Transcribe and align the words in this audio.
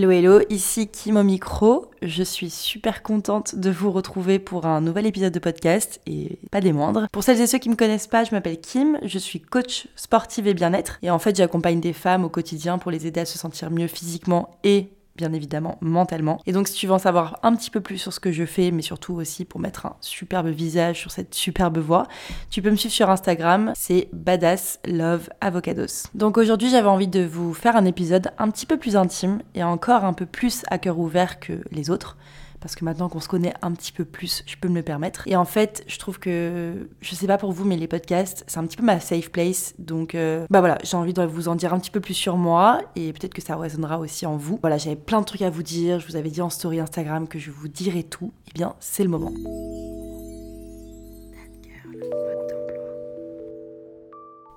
Hello 0.00 0.12
hello, 0.12 0.40
ici 0.48 0.86
Kim 0.86 1.16
au 1.16 1.24
micro. 1.24 1.90
Je 2.02 2.22
suis 2.22 2.50
super 2.50 3.02
contente 3.02 3.56
de 3.56 3.68
vous 3.68 3.90
retrouver 3.90 4.38
pour 4.38 4.64
un 4.64 4.80
nouvel 4.80 5.06
épisode 5.06 5.32
de 5.32 5.40
podcast 5.40 6.00
et 6.06 6.38
pas 6.52 6.60
des 6.60 6.72
moindres. 6.72 7.08
Pour 7.10 7.24
celles 7.24 7.40
et 7.40 7.48
ceux 7.48 7.58
qui 7.58 7.68
me 7.68 7.74
connaissent 7.74 8.06
pas, 8.06 8.22
je 8.22 8.30
m'appelle 8.30 8.60
Kim, 8.60 9.00
je 9.02 9.18
suis 9.18 9.40
coach 9.40 9.88
sportive 9.96 10.46
et 10.46 10.54
bien-être 10.54 11.00
et 11.02 11.10
en 11.10 11.18
fait 11.18 11.34
j'accompagne 11.34 11.80
des 11.80 11.92
femmes 11.92 12.24
au 12.24 12.28
quotidien 12.28 12.78
pour 12.78 12.92
les 12.92 13.08
aider 13.08 13.18
à 13.18 13.24
se 13.24 13.38
sentir 13.38 13.72
mieux 13.72 13.88
physiquement 13.88 14.50
et 14.62 14.92
bien 15.18 15.34
évidemment 15.34 15.76
mentalement. 15.82 16.40
Et 16.46 16.52
donc 16.52 16.68
si 16.68 16.74
tu 16.74 16.86
veux 16.86 16.94
en 16.94 16.98
savoir 16.98 17.38
un 17.42 17.54
petit 17.54 17.70
peu 17.70 17.80
plus 17.80 17.98
sur 17.98 18.12
ce 18.12 18.20
que 18.20 18.32
je 18.32 18.46
fais, 18.46 18.70
mais 18.70 18.80
surtout 18.80 19.14
aussi 19.14 19.44
pour 19.44 19.60
mettre 19.60 19.84
un 19.84 19.96
superbe 20.00 20.46
visage 20.46 21.00
sur 21.00 21.10
cette 21.10 21.34
superbe 21.34 21.78
voix, 21.78 22.06
tu 22.48 22.62
peux 22.62 22.70
me 22.70 22.76
suivre 22.76 22.94
sur 22.94 23.10
Instagram, 23.10 23.72
c'est 23.74 24.08
Badass 24.12 24.80
Love 24.86 25.28
Avocados. 25.42 26.08
Donc 26.14 26.38
aujourd'hui 26.38 26.70
j'avais 26.70 26.88
envie 26.88 27.08
de 27.08 27.24
vous 27.24 27.52
faire 27.52 27.76
un 27.76 27.84
épisode 27.84 28.30
un 28.38 28.48
petit 28.50 28.64
peu 28.64 28.78
plus 28.78 28.96
intime 28.96 29.42
et 29.54 29.62
encore 29.62 30.04
un 30.04 30.12
peu 30.14 30.24
plus 30.24 30.62
à 30.68 30.78
cœur 30.78 30.98
ouvert 30.98 31.40
que 31.40 31.60
les 31.72 31.90
autres 31.90 32.16
parce 32.60 32.74
que 32.74 32.84
maintenant 32.84 33.08
qu'on 33.08 33.20
se 33.20 33.28
connaît 33.28 33.54
un 33.62 33.72
petit 33.72 33.92
peu 33.92 34.04
plus, 34.04 34.42
je 34.46 34.56
peux 34.56 34.68
me 34.68 34.76
le 34.76 34.82
permettre. 34.82 35.26
Et 35.26 35.36
en 35.36 35.44
fait, 35.44 35.84
je 35.86 35.98
trouve 35.98 36.18
que, 36.18 36.88
je 37.00 37.14
sais 37.14 37.26
pas 37.26 37.38
pour 37.38 37.52
vous, 37.52 37.64
mais 37.64 37.76
les 37.76 37.88
podcasts, 37.88 38.44
c'est 38.46 38.58
un 38.58 38.66
petit 38.66 38.76
peu 38.76 38.84
ma 38.84 39.00
safe 39.00 39.30
place. 39.30 39.74
Donc, 39.78 40.14
euh, 40.14 40.46
bah 40.50 40.60
voilà, 40.60 40.78
j'ai 40.82 40.96
envie 40.96 41.12
de 41.12 41.22
vous 41.22 41.48
en 41.48 41.54
dire 41.54 41.74
un 41.74 41.78
petit 41.78 41.90
peu 41.90 42.00
plus 42.00 42.14
sur 42.14 42.36
moi 42.36 42.80
et 42.96 43.12
peut-être 43.12 43.34
que 43.34 43.42
ça 43.42 43.56
résonnera 43.56 43.98
aussi 43.98 44.26
en 44.26 44.36
vous. 44.36 44.58
Voilà, 44.60 44.78
j'avais 44.78 44.96
plein 44.96 45.20
de 45.20 45.26
trucs 45.26 45.42
à 45.42 45.50
vous 45.50 45.62
dire. 45.62 46.00
Je 46.00 46.06
vous 46.06 46.16
avais 46.16 46.30
dit 46.30 46.42
en 46.42 46.50
story 46.50 46.80
Instagram 46.80 47.28
que 47.28 47.38
je 47.38 47.50
vous 47.50 47.68
dirais 47.68 48.02
tout. 48.02 48.32
Eh 48.48 48.52
bien, 48.54 48.74
c'est 48.80 49.02
le 49.02 49.08
moment. 49.08 49.32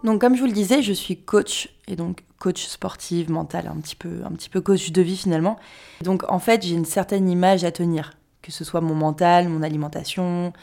Donc 0.04 0.22
comme 0.22 0.36
je 0.36 0.42
vous 0.42 0.48
le 0.48 0.54
disais, 0.54 0.82
je 0.82 0.94
suis 0.94 1.18
coach 1.18 1.70
et 1.88 1.96
donc 1.96 2.24
coach 2.40 2.66
sportive, 2.66 3.30
mentale, 3.30 3.68
un 3.68 3.80
petit 3.80 3.96
peu, 3.96 4.22
un 4.26 4.32
petit 4.32 4.50
peu 4.50 4.62
coach 4.62 4.92
de 4.92 5.02
vie 5.02 5.18
finalement. 5.18 5.58
Donc 6.02 6.24
en 6.30 6.40
fait, 6.40 6.64
j'ai 6.64 6.74
une 6.74 6.86
certaine 6.86 7.30
image 7.30 7.64
à 7.64 7.72
tenir, 7.72 8.14
que 8.42 8.52
ce 8.52 8.64
soit 8.64 8.82
mon 8.82 8.96
mental, 8.96 9.48
mon 9.48 9.62
alimentation, 9.62 10.54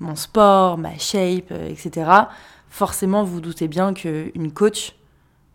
mon 0.00 0.16
sport, 0.16 0.78
ma 0.78 0.96
shape, 0.96 1.50
euh, 1.50 1.68
etc. 1.68 2.10
Forcément, 2.70 3.24
vous, 3.24 3.34
vous 3.34 3.40
doutez 3.40 3.68
bien 3.68 3.92
qu'une 3.92 4.52
coach 4.52 4.94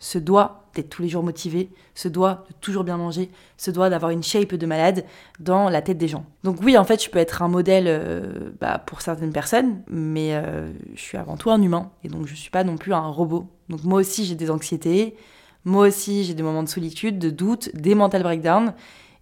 se 0.03 0.17
doit 0.17 0.65
d'être 0.75 0.89
tous 0.89 1.01
les 1.01 1.07
jours 1.07 1.23
motivé, 1.23 1.69
se 1.95 2.09
doit 2.09 2.43
de 2.49 2.55
toujours 2.59 2.83
bien 2.83 2.97
manger, 2.97 3.29
se 3.57 3.71
doit 3.71 3.89
d'avoir 3.89 4.11
une 4.11 4.21
shape 4.21 4.53
de 4.53 4.65
malade 4.65 5.05
dans 5.39 5.69
la 5.69 5.81
tête 5.81 5.97
des 5.97 6.09
gens. 6.09 6.25
Donc 6.43 6.57
oui, 6.61 6.77
en 6.77 6.83
fait, 6.83 7.01
je 7.01 7.09
peux 7.09 7.19
être 7.19 7.41
un 7.41 7.47
modèle 7.47 7.85
euh, 7.87 8.51
bah, 8.59 8.79
pour 8.85 9.01
certaines 9.01 9.31
personnes, 9.31 9.81
mais 9.89 10.35
euh, 10.35 10.73
je 10.93 10.99
suis 10.99 11.17
avant 11.17 11.37
tout 11.37 11.51
un 11.51 11.61
humain, 11.61 11.89
et 12.03 12.09
donc 12.09 12.27
je 12.27 12.35
suis 12.35 12.49
pas 12.49 12.65
non 12.65 12.75
plus 12.75 12.93
un 12.93 13.07
robot. 13.07 13.47
Donc 13.69 13.85
moi 13.85 14.01
aussi, 14.01 14.25
j'ai 14.25 14.35
des 14.35 14.51
anxiétés, 14.51 15.15
moi 15.63 15.87
aussi, 15.87 16.25
j'ai 16.25 16.33
des 16.33 16.43
moments 16.43 16.63
de 16.63 16.69
solitude, 16.69 17.17
de 17.17 17.29
doute, 17.29 17.73
des 17.73 17.95
mental 17.95 18.23
breakdowns. 18.23 18.73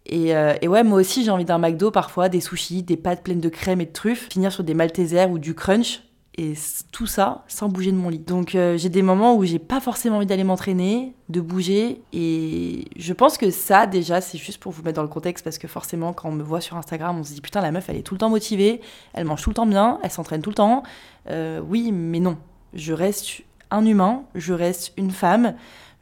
Et, 0.08 0.36
euh, 0.36 0.56
et 0.64 0.68
ouais, 0.68 0.84
moi 0.84 1.00
aussi, 1.00 1.24
j'ai 1.24 1.30
envie 1.30 1.46
d'un 1.46 1.60
McDo 1.60 1.92
parfois, 1.92 2.28
des 2.28 2.42
sushis, 2.42 2.82
des 2.82 2.98
pâtes 2.98 3.22
pleines 3.22 3.40
de 3.40 3.50
crème 3.50 3.82
et 3.82 3.86
de 3.86 3.92
truffes, 3.92 4.30
finir 4.32 4.52
sur 4.52 4.64
des 4.64 4.74
Maltesers 4.74 5.30
ou 5.30 5.38
du 5.38 5.54
crunch 5.54 6.02
et 6.38 6.54
tout 6.92 7.08
ça 7.08 7.44
sans 7.48 7.68
bouger 7.68 7.92
de 7.92 7.98
mon 7.98 8.10
lit. 8.10 8.20
Donc 8.20 8.56
euh, 8.56 8.78
j'ai 8.78 8.90
des 8.90 9.02
moments 9.02 9.36
où 9.36 9.44
j'ai 9.44 9.60
pas 9.60 9.82
forcément 9.82 10.18
envie 10.18 10.26
d'aller 10.26 10.44
m'entraîner, 10.44 11.14
de 11.30 11.42
bouger 11.42 12.02
et 12.14 12.86
je 12.96 13.14
pense 13.14 13.38
que 13.38 13.52
ça 13.52 13.86
déjà 13.86 14.22
c'est 14.22 14.38
juste 14.38 14.60
pour 14.60 14.72
vous 14.72 14.82
mettre 14.82 14.96
dans 14.96 15.02
le 15.02 15.10
contexte 15.10 15.44
parce 15.44 15.58
que 15.58 15.68
forcément 15.68 16.14
quand 16.14 16.30
on 16.30 16.34
me 16.34 16.44
voit 16.44 16.62
sur 16.62 16.78
Instagram 16.78 17.20
on 17.20 17.24
se 17.24 17.34
dit 17.34 17.42
putain 17.42 17.62
la 17.62 17.72
meuf 17.72 17.90
elle 17.90 17.98
est 17.98 18.04
tout 18.04 18.14
le 18.14 18.20
temps 18.20 18.30
motivée, 18.30 18.80
elle 19.14 19.26
mange 19.26 19.42
tout 19.42 19.50
le 19.50 19.56
temps 19.56 19.66
bien, 19.66 20.00
elle 20.04 20.12
s'entraîne 20.12 20.42
tout 20.42 20.52
le 20.52 20.56
temps. 20.56 20.84
Euh, 21.30 21.60
oui 21.60 21.92
mais 21.92 22.20
non, 22.20 22.38
je 22.74 22.94
reste 22.94 23.42
un 23.70 23.86
humain, 23.86 24.24
je 24.34 24.54
reste 24.54 24.94
une 24.98 25.12
femme, 25.12 25.56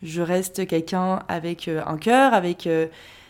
je 0.03 0.21
reste 0.21 0.67
quelqu'un 0.67 1.23
avec 1.27 1.67
euh, 1.67 1.81
un 1.87 1.97
cœur, 1.97 2.33
avec 2.33 2.67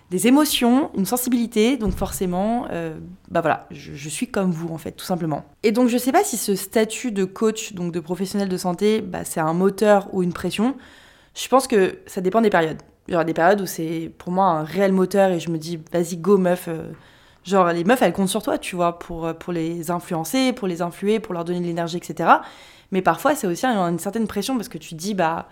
des 0.09 0.27
émotions, 0.27 0.89
une 0.97 1.05
sensibilité, 1.05 1.77
donc 1.77 1.93
forcément, 1.93 2.67
euh, 2.71 2.97
bah 3.29 3.41
voilà, 3.41 3.67
je, 3.69 4.09
suis 4.09 4.27
comme 4.27 4.51
vous 4.51 4.69
en 4.73 4.77
fait, 4.77 4.91
tout 4.91 5.05
simplement. 5.05 5.45
Et 5.61 5.71
donc 5.71 5.87
je 5.87 5.97
sais 5.97 6.11
pas 6.11 6.23
si 6.23 6.35
ce 6.35 6.55
statut 6.55 7.11
de 7.11 7.25
coach, 7.25 7.73
donc 7.73 7.91
de 7.91 7.99
professionnel 7.99 8.49
de 8.49 8.57
santé, 8.57 9.01
bah, 9.01 9.23
c'est 9.23 9.39
un 9.39 9.53
moteur 9.53 10.07
ou 10.11 10.23
une 10.23 10.33
pression. 10.33 10.75
Je 11.35 11.47
pense 11.47 11.67
que 11.67 11.99
ça 12.07 12.21
dépend 12.21 12.41
des 12.41 12.49
périodes. 12.49 12.81
Il 13.07 13.11
y 13.11 13.15
aura 13.15 13.23
des 13.23 13.33
périodes 13.33 13.61
où 13.61 13.65
c'est 13.67 14.11
pour 14.17 14.31
moi 14.31 14.45
un 14.45 14.63
réel 14.63 14.93
moteur 14.93 15.29
et 15.31 15.39
je 15.39 15.49
me 15.51 15.57
dis 15.57 15.79
vas-y 15.91 16.17
go 16.17 16.37
meuf. 16.37 16.67
Euh, 16.67 16.91
genre 17.43 17.71
les 17.71 17.83
meufs 17.83 18.01
elles 18.01 18.13
comptent 18.13 18.29
sur 18.29 18.41
toi, 18.41 18.57
tu 18.57 18.75
vois, 18.75 18.97
pour, 18.97 19.27
euh, 19.27 19.33
pour 19.33 19.53
les 19.53 19.91
influencer, 19.91 20.53
pour 20.53 20.67
les 20.67 20.81
influer, 20.81 21.19
pour 21.19 21.35
leur 21.35 21.45
donner 21.45 21.59
de 21.59 21.65
l'énergie, 21.65 21.97
etc. 21.97 22.29
Mais 22.91 23.03
parfois 23.03 23.35
c'est 23.35 23.45
aussi 23.45 23.65
une 23.65 23.99
certaine 23.99 24.27
pression 24.27 24.55
parce 24.55 24.69
que 24.69 24.79
tu 24.79 24.95
dis 24.95 25.13
bah 25.13 25.47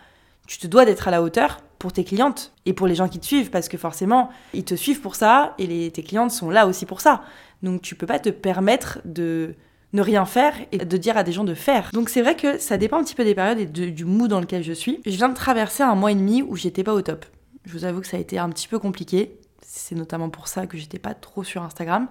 tu 0.48 0.58
te 0.58 0.68
dois 0.68 0.86
d'être 0.86 1.08
à 1.08 1.12
la 1.12 1.22
hauteur 1.22 1.60
pour 1.78 1.94
tes 1.94 2.04
clientes 2.04 2.54
et 2.66 2.74
pour 2.74 2.88
les 2.88 2.96
gens 2.96 3.08
qui 3.08 3.20
te 3.20 3.26
suivent 3.26 3.52
parce 3.52 3.68
que 3.68 3.78
forcément 3.78 4.30
ils 4.54 4.64
te 4.64 4.74
suivent 4.74 5.02
pour 5.02 5.16
ça 5.16 5.54
et 5.60 5.92
tes 5.92 6.04
clientes 6.04 6.32
sont 6.32 6.50
là 6.50 6.66
aussi 6.66 6.86
pour 6.86 7.02
ça. 7.02 7.22
Donc 7.62 7.82
tu 7.82 7.96
peux 7.96 8.08
pas 8.08 8.20
te 8.20 8.30
permettre 8.30 9.00
de 9.06 9.56
ne 9.94 10.02
rien 10.02 10.26
faire 10.26 10.54
et 10.72 10.80
de 10.80 10.98
dire 10.98 11.18
à 11.18 11.24
des 11.24 11.32
gens 11.32 11.44
de 11.44 11.54
faire. 11.54 11.92
Donc 11.94 12.10
c'est 12.10 12.22
vrai 12.22 12.36
que 12.36 12.58
ça 12.58 12.78
dépend 12.78 12.98
un 12.98 13.04
petit 13.04 13.16
peu 13.16 13.24
des 13.24 13.36
périodes 13.36 13.60
et 13.60 13.66
du 13.66 14.06
mood 14.06 14.30
dans 14.30 14.40
lequel 14.40 14.64
je 14.64 14.74
suis. 14.74 15.02
Je 15.06 15.12
viens 15.12 15.30
de 15.30 15.36
traverser 15.36 15.84
un 15.84 15.96
mois 15.96 16.12
et 16.12 16.16
demi 16.16 16.42
où 16.42 16.56
j'étais 16.56 16.84
pas 16.84 16.94
au 16.94 17.02
top. 17.02 17.26
Je 17.66 17.74
vous 17.74 17.86
avoue 17.86 18.02
que 18.02 18.08
ça 18.08 18.18
a 18.18 18.20
été 18.20 18.40
un 18.40 18.50
petit 18.50 18.68
peu 18.68 18.80
compliqué. 18.80 19.40
C'est 19.62 19.96
notamment 19.96 20.30
pour 20.30 20.48
ça 20.48 20.68
que 20.68 20.78
j'étais 20.78 21.00
pas 21.00 21.14
trop 21.14 21.44
sur 21.44 21.64
Instagram. 21.64 22.08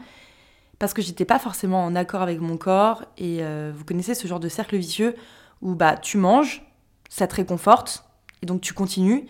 Parce 0.79 0.93
que 0.93 1.01
j'étais 1.01 1.25
pas 1.25 1.39
forcément 1.39 1.85
en 1.85 1.95
accord 1.95 2.21
avec 2.21 2.41
mon 2.41 2.59
corps. 2.59 3.05
Et 3.17 3.39
euh, 3.41 3.73
vous 3.75 3.85
connaissez 3.85 4.15
ce 4.15 4.27
genre 4.27 4.41
de 4.41 4.49
cercle 4.49 4.77
vicieux 4.77 5.15
où 5.63 5.75
bah 5.75 5.97
tu 5.97 6.19
manges, 6.19 6.63
ça 7.09 7.27
te 7.27 7.37
réconforte, 7.37 8.05
et 8.43 8.47
donc 8.47 8.61
tu 8.61 8.73
continues. 8.73 9.27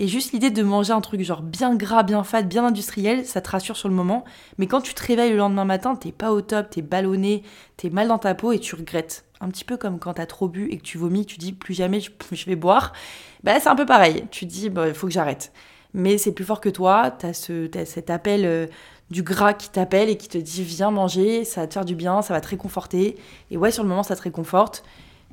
Et 0.00 0.08
juste 0.08 0.32
l'idée 0.32 0.48
de 0.48 0.62
manger 0.62 0.94
un 0.94 1.02
truc 1.02 1.20
genre 1.20 1.42
bien 1.42 1.74
gras, 1.74 2.02
bien 2.02 2.24
fade, 2.24 2.48
bien 2.48 2.64
industriel, 2.64 3.26
ça 3.26 3.42
te 3.42 3.50
rassure 3.50 3.76
sur 3.76 3.86
le 3.86 3.94
moment. 3.94 4.24
Mais 4.56 4.66
quand 4.66 4.80
tu 4.80 4.94
te 4.94 5.06
réveilles 5.06 5.32
le 5.32 5.36
lendemain 5.36 5.66
matin, 5.66 5.94
t'es 5.94 6.10
pas 6.10 6.32
au 6.32 6.40
top, 6.40 6.70
t'es 6.70 6.80
ballonné, 6.80 7.42
t'es 7.76 7.90
mal 7.90 8.08
dans 8.08 8.16
ta 8.16 8.34
peau 8.34 8.52
et 8.52 8.58
tu 8.58 8.74
regrettes. 8.76 9.26
Un 9.42 9.48
petit 9.50 9.64
peu 9.64 9.76
comme 9.76 9.98
quand 9.98 10.14
t'as 10.14 10.24
trop 10.24 10.48
bu 10.48 10.70
et 10.70 10.78
que 10.78 10.82
tu 10.82 10.96
vomis, 10.96 11.26
tu 11.26 11.36
dis 11.36 11.52
plus 11.52 11.74
jamais 11.74 12.00
je, 12.00 12.10
vais 12.46 12.56
boire. 12.56 12.94
Bah 13.44 13.60
c'est 13.60 13.68
un 13.68 13.76
peu 13.76 13.84
pareil. 13.84 14.24
Tu 14.30 14.46
dis 14.46 14.70
bah, 14.70 14.88
il 14.88 14.94
faut 14.94 15.06
que 15.06 15.12
j'arrête. 15.12 15.52
Mais 15.92 16.16
c'est 16.16 16.32
plus 16.32 16.46
fort 16.46 16.62
que 16.62 16.70
toi. 16.70 17.10
T'as 17.10 17.34
ce, 17.34 17.68
cet 17.84 18.08
appel 18.08 18.46
euh, 18.46 18.68
du 19.10 19.22
gras 19.22 19.52
qui 19.52 19.68
t'appelle 19.68 20.08
et 20.08 20.16
qui 20.16 20.28
te 20.28 20.38
dit 20.38 20.62
viens 20.62 20.90
manger, 20.90 21.44
ça 21.44 21.60
va 21.60 21.66
te 21.66 21.74
faire 21.74 21.84
du 21.84 21.94
bien, 21.94 22.22
ça 22.22 22.32
va 22.32 22.40
te 22.40 22.48
réconforter. 22.48 23.16
Et 23.50 23.58
ouais 23.58 23.70
sur 23.70 23.82
le 23.82 23.90
moment 23.90 24.02
ça 24.02 24.16
te 24.16 24.22
réconforte 24.22 24.82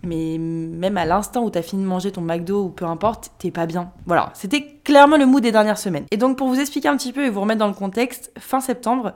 mais 0.03 0.37
même 0.37 0.97
à 0.97 1.05
l'instant 1.05 1.43
où 1.43 1.49
t'as 1.49 1.61
fini 1.61 1.83
de 1.83 1.87
manger 1.87 2.11
ton 2.11 2.21
McDo 2.21 2.65
ou 2.65 2.69
peu 2.69 2.85
importe, 2.85 3.31
t'es 3.39 3.51
pas 3.51 3.65
bien. 3.65 3.91
Voilà, 4.05 4.31
c'était 4.33 4.79
clairement 4.83 5.17
le 5.17 5.25
mood 5.25 5.41
des 5.41 5.51
dernières 5.51 5.77
semaines. 5.77 6.05
Et 6.11 6.17
donc 6.17 6.37
pour 6.37 6.47
vous 6.47 6.59
expliquer 6.59 6.87
un 6.87 6.97
petit 6.97 7.13
peu 7.13 7.25
et 7.25 7.29
vous 7.29 7.41
remettre 7.41 7.59
dans 7.59 7.67
le 7.67 7.73
contexte, 7.73 8.31
fin 8.37 8.59
septembre, 8.59 9.13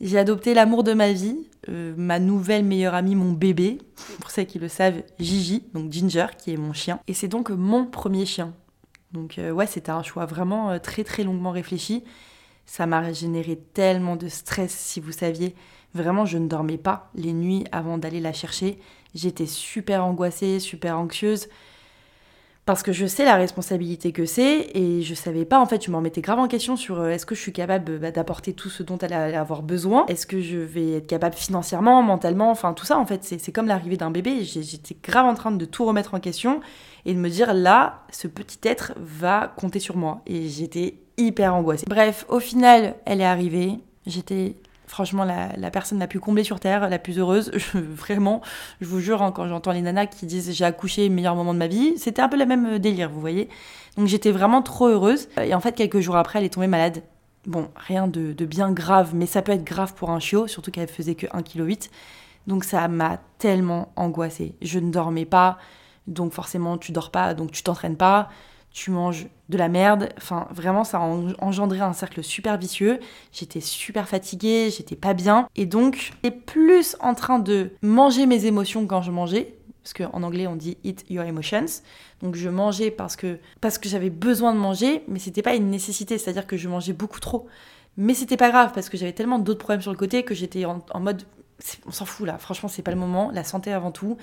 j'ai 0.00 0.18
adopté 0.18 0.52
l'amour 0.52 0.82
de 0.82 0.94
ma 0.94 1.12
vie, 1.12 1.36
euh, 1.68 1.94
ma 1.96 2.18
nouvelle 2.18 2.64
meilleure 2.64 2.94
amie, 2.94 3.14
mon 3.14 3.32
bébé, 3.32 3.78
pour 4.20 4.30
ceux 4.30 4.42
qui 4.42 4.58
le 4.58 4.68
savent, 4.68 5.02
Gigi, 5.20 5.62
donc 5.74 5.92
Ginger, 5.92 6.26
qui 6.36 6.52
est 6.52 6.56
mon 6.56 6.72
chien. 6.72 6.98
Et 7.06 7.14
c'est 7.14 7.28
donc 7.28 7.50
mon 7.50 7.86
premier 7.86 8.26
chien. 8.26 8.52
Donc 9.12 9.38
euh, 9.38 9.52
ouais, 9.52 9.66
c'était 9.66 9.92
un 9.92 10.02
choix 10.02 10.26
vraiment 10.26 10.70
euh, 10.70 10.78
très 10.78 11.04
très 11.04 11.22
longuement 11.22 11.52
réfléchi. 11.52 12.02
Ça 12.66 12.86
m'a 12.86 13.12
généré 13.12 13.56
tellement 13.74 14.16
de 14.16 14.28
stress, 14.28 14.72
si 14.72 14.98
vous 14.98 15.12
saviez. 15.12 15.54
Vraiment, 15.94 16.24
je 16.24 16.38
ne 16.38 16.48
dormais 16.48 16.78
pas 16.78 17.10
les 17.14 17.32
nuits 17.32 17.64
avant 17.70 17.98
d'aller 17.98 18.20
la 18.20 18.32
chercher. 18.32 18.78
J'étais 19.14 19.46
super 19.46 20.04
angoissée, 20.04 20.60
super 20.60 20.98
anxieuse. 20.98 21.48
Parce 22.64 22.84
que 22.84 22.92
je 22.92 23.06
sais 23.06 23.24
la 23.24 23.34
responsabilité 23.34 24.12
que 24.12 24.24
c'est 24.24 24.70
et 24.76 25.02
je 25.02 25.14
savais 25.14 25.44
pas, 25.44 25.58
en 25.58 25.66
fait, 25.66 25.84
je 25.84 25.90
m'en 25.90 26.00
mettais 26.00 26.20
grave 26.20 26.38
en 26.38 26.46
question 26.46 26.76
sur 26.76 27.00
euh, 27.00 27.08
est-ce 27.08 27.26
que 27.26 27.34
je 27.34 27.40
suis 27.40 27.52
capable 27.52 27.98
bah, 27.98 28.12
d'apporter 28.12 28.52
tout 28.52 28.70
ce 28.70 28.84
dont 28.84 28.98
elle 28.98 29.12
allait 29.12 29.36
avoir 29.36 29.62
besoin? 29.62 30.06
Est-ce 30.06 30.28
que 30.28 30.40
je 30.40 30.58
vais 30.58 30.92
être 30.92 31.08
capable 31.08 31.34
financièrement, 31.34 32.00
mentalement? 32.04 32.52
Enfin, 32.52 32.72
tout 32.72 32.86
ça, 32.86 32.98
en 32.98 33.04
fait, 33.04 33.24
c'est 33.24 33.50
comme 33.50 33.66
l'arrivée 33.66 33.96
d'un 33.96 34.12
bébé. 34.12 34.44
J'étais 34.44 34.96
grave 35.02 35.26
en 35.26 35.34
train 35.34 35.50
de 35.50 35.64
tout 35.64 35.84
remettre 35.84 36.14
en 36.14 36.20
question 36.20 36.60
et 37.04 37.14
de 37.14 37.18
me 37.18 37.28
dire 37.28 37.52
là, 37.52 38.04
ce 38.12 38.28
petit 38.28 38.60
être 38.62 38.92
va 38.96 39.52
compter 39.56 39.80
sur 39.80 39.96
moi. 39.96 40.22
Et 40.26 40.48
j'étais 40.48 40.98
hyper 41.16 41.56
angoissée. 41.56 41.86
Bref, 41.88 42.26
au 42.28 42.38
final, 42.38 42.94
elle 43.06 43.20
est 43.20 43.24
arrivée. 43.24 43.80
J'étais 44.06 44.54
franchement 44.86 45.24
la, 45.24 45.70
personne 45.70 45.98
la 45.98 46.06
plus 46.06 46.20
comblée 46.20 46.44
sur 46.44 46.60
Terre, 46.60 46.88
la 46.88 46.98
plus 46.98 47.18
heureuse. 47.18 47.50
vraiment, 47.74 48.42
je 48.80 48.86
vous 48.86 49.00
jure, 49.00 49.22
hein, 49.22 49.32
quand 49.32 49.48
j'entends 49.48 49.72
les 49.72 49.82
nanas 49.82 50.06
qui 50.06 50.26
disent 50.26 50.52
j'ai 50.52 50.64
accouché, 50.64 51.08
meilleur 51.08 51.34
moment 51.34 51.54
de 51.54 51.58
ma 51.58 51.66
vie, 51.66 51.94
c'était 51.98 52.22
un 52.22 52.28
peu 52.28 52.38
le 52.38 52.46
même 52.46 52.74
euh, 52.74 52.78
délire, 52.78 53.10
vous 53.10 53.20
voyez. 53.20 53.48
Donc 53.96 54.06
j'étais 54.06 54.30
vraiment 54.30 54.62
trop 54.62 54.88
heureuse. 54.88 55.28
Et 55.42 55.54
en 55.54 55.60
fait, 55.60 55.72
quelques 55.72 56.00
jours 56.00 56.16
après, 56.16 56.38
elle 56.38 56.44
est 56.44 56.54
tombée 56.54 56.66
malade. 56.66 57.02
Bon, 57.46 57.68
rien 57.76 58.06
de, 58.06 58.32
bien 58.44 58.70
grave, 58.70 59.14
mais 59.14 59.26
ça 59.26 59.42
peut 59.42 59.52
être 59.52 59.64
grave 59.64 59.94
pour 59.94 60.10
un 60.10 60.20
chiot, 60.20 60.46
surtout 60.46 60.70
qu'elle 60.70 60.88
faisait 60.88 61.16
que 61.16 61.26
1,8 61.26 61.42
kg. 61.42 61.90
Donc 62.46 62.64
ça 62.64 62.86
m'a 62.88 63.18
tellement 63.38 63.92
angoissée. 63.96 64.54
Je 64.62 64.78
ne 64.78 64.90
dormais 64.90 65.24
pas, 65.24 65.58
donc 66.06 66.32
forcément 66.32 66.78
tu 66.78 66.92
dors 66.92 67.10
pas, 67.10 67.34
donc 67.34 67.50
tu 67.52 67.62
t'entraînes 67.62 67.96
pas 67.96 68.28
tu 68.72 68.90
manges 68.90 69.26
de 69.48 69.58
la 69.58 69.68
merde. 69.68 70.08
Enfin, 70.16 70.48
vraiment, 70.50 70.84
ça 70.84 70.98
a 70.98 71.00
engendré 71.00 71.80
un 71.80 71.92
cercle 71.92 72.22
super 72.22 72.56
vicieux. 72.58 73.00
J'étais 73.32 73.60
super 73.60 74.08
fatiguée, 74.08 74.70
j'étais 74.76 74.96
pas 74.96 75.14
bien. 75.14 75.48
Et 75.56 75.66
donc, 75.66 76.12
j'étais 76.22 76.34
plus 76.34 76.96
en 77.00 77.14
train 77.14 77.38
de 77.38 77.72
manger 77.82 78.26
mes 78.26 78.46
émotions 78.46 78.86
quand 78.86 79.02
je 79.02 79.10
mangeais. 79.10 79.54
parce 79.82 79.94
qu'en 79.94 80.22
anglais 80.22 80.46
on 80.46 80.56
dit 80.56 80.78
eat 80.84 81.04
your 81.10 81.24
emotions. 81.24 81.66
Donc 82.22 82.36
je 82.36 82.48
mangeais 82.48 82.90
parce 82.90 83.16
que, 83.16 83.38
parce 83.60 83.78
que 83.78 83.88
j'avais 83.88 84.10
besoin 84.10 84.54
de 84.54 84.58
manger, 84.58 85.02
mais 85.08 85.18
c'était 85.18 85.42
pas 85.42 85.54
une 85.54 85.70
nécessité, 85.70 86.18
c'est-à-dire 86.18 86.46
que 86.46 86.56
je 86.56 86.68
mangeais 86.68 86.92
beaucoup 86.92 87.20
trop. 87.20 87.48
Mais 87.96 88.14
c'était 88.14 88.36
pas 88.36 88.50
grave 88.50 88.70
parce 88.74 88.88
que 88.88 88.96
j'avais 88.96 89.12
tellement 89.12 89.38
d'autres 89.38 89.58
problèmes 89.58 89.82
sur 89.82 89.90
le 89.90 89.98
côté 89.98 90.22
que 90.22 90.34
j'étais 90.34 90.64
en, 90.64 90.82
mode 91.00 91.24
on 91.86 91.92
s'en 91.92 92.04
fout 92.04 92.26
là, 92.26 92.38
franchement 92.38 92.68
c'est 92.68 92.82
pas 92.82 92.90
le 92.90 92.96
moment, 92.96 93.30
la 93.32 93.44
santé 93.44 93.72
avant 93.72 93.90
tout. 93.90 94.16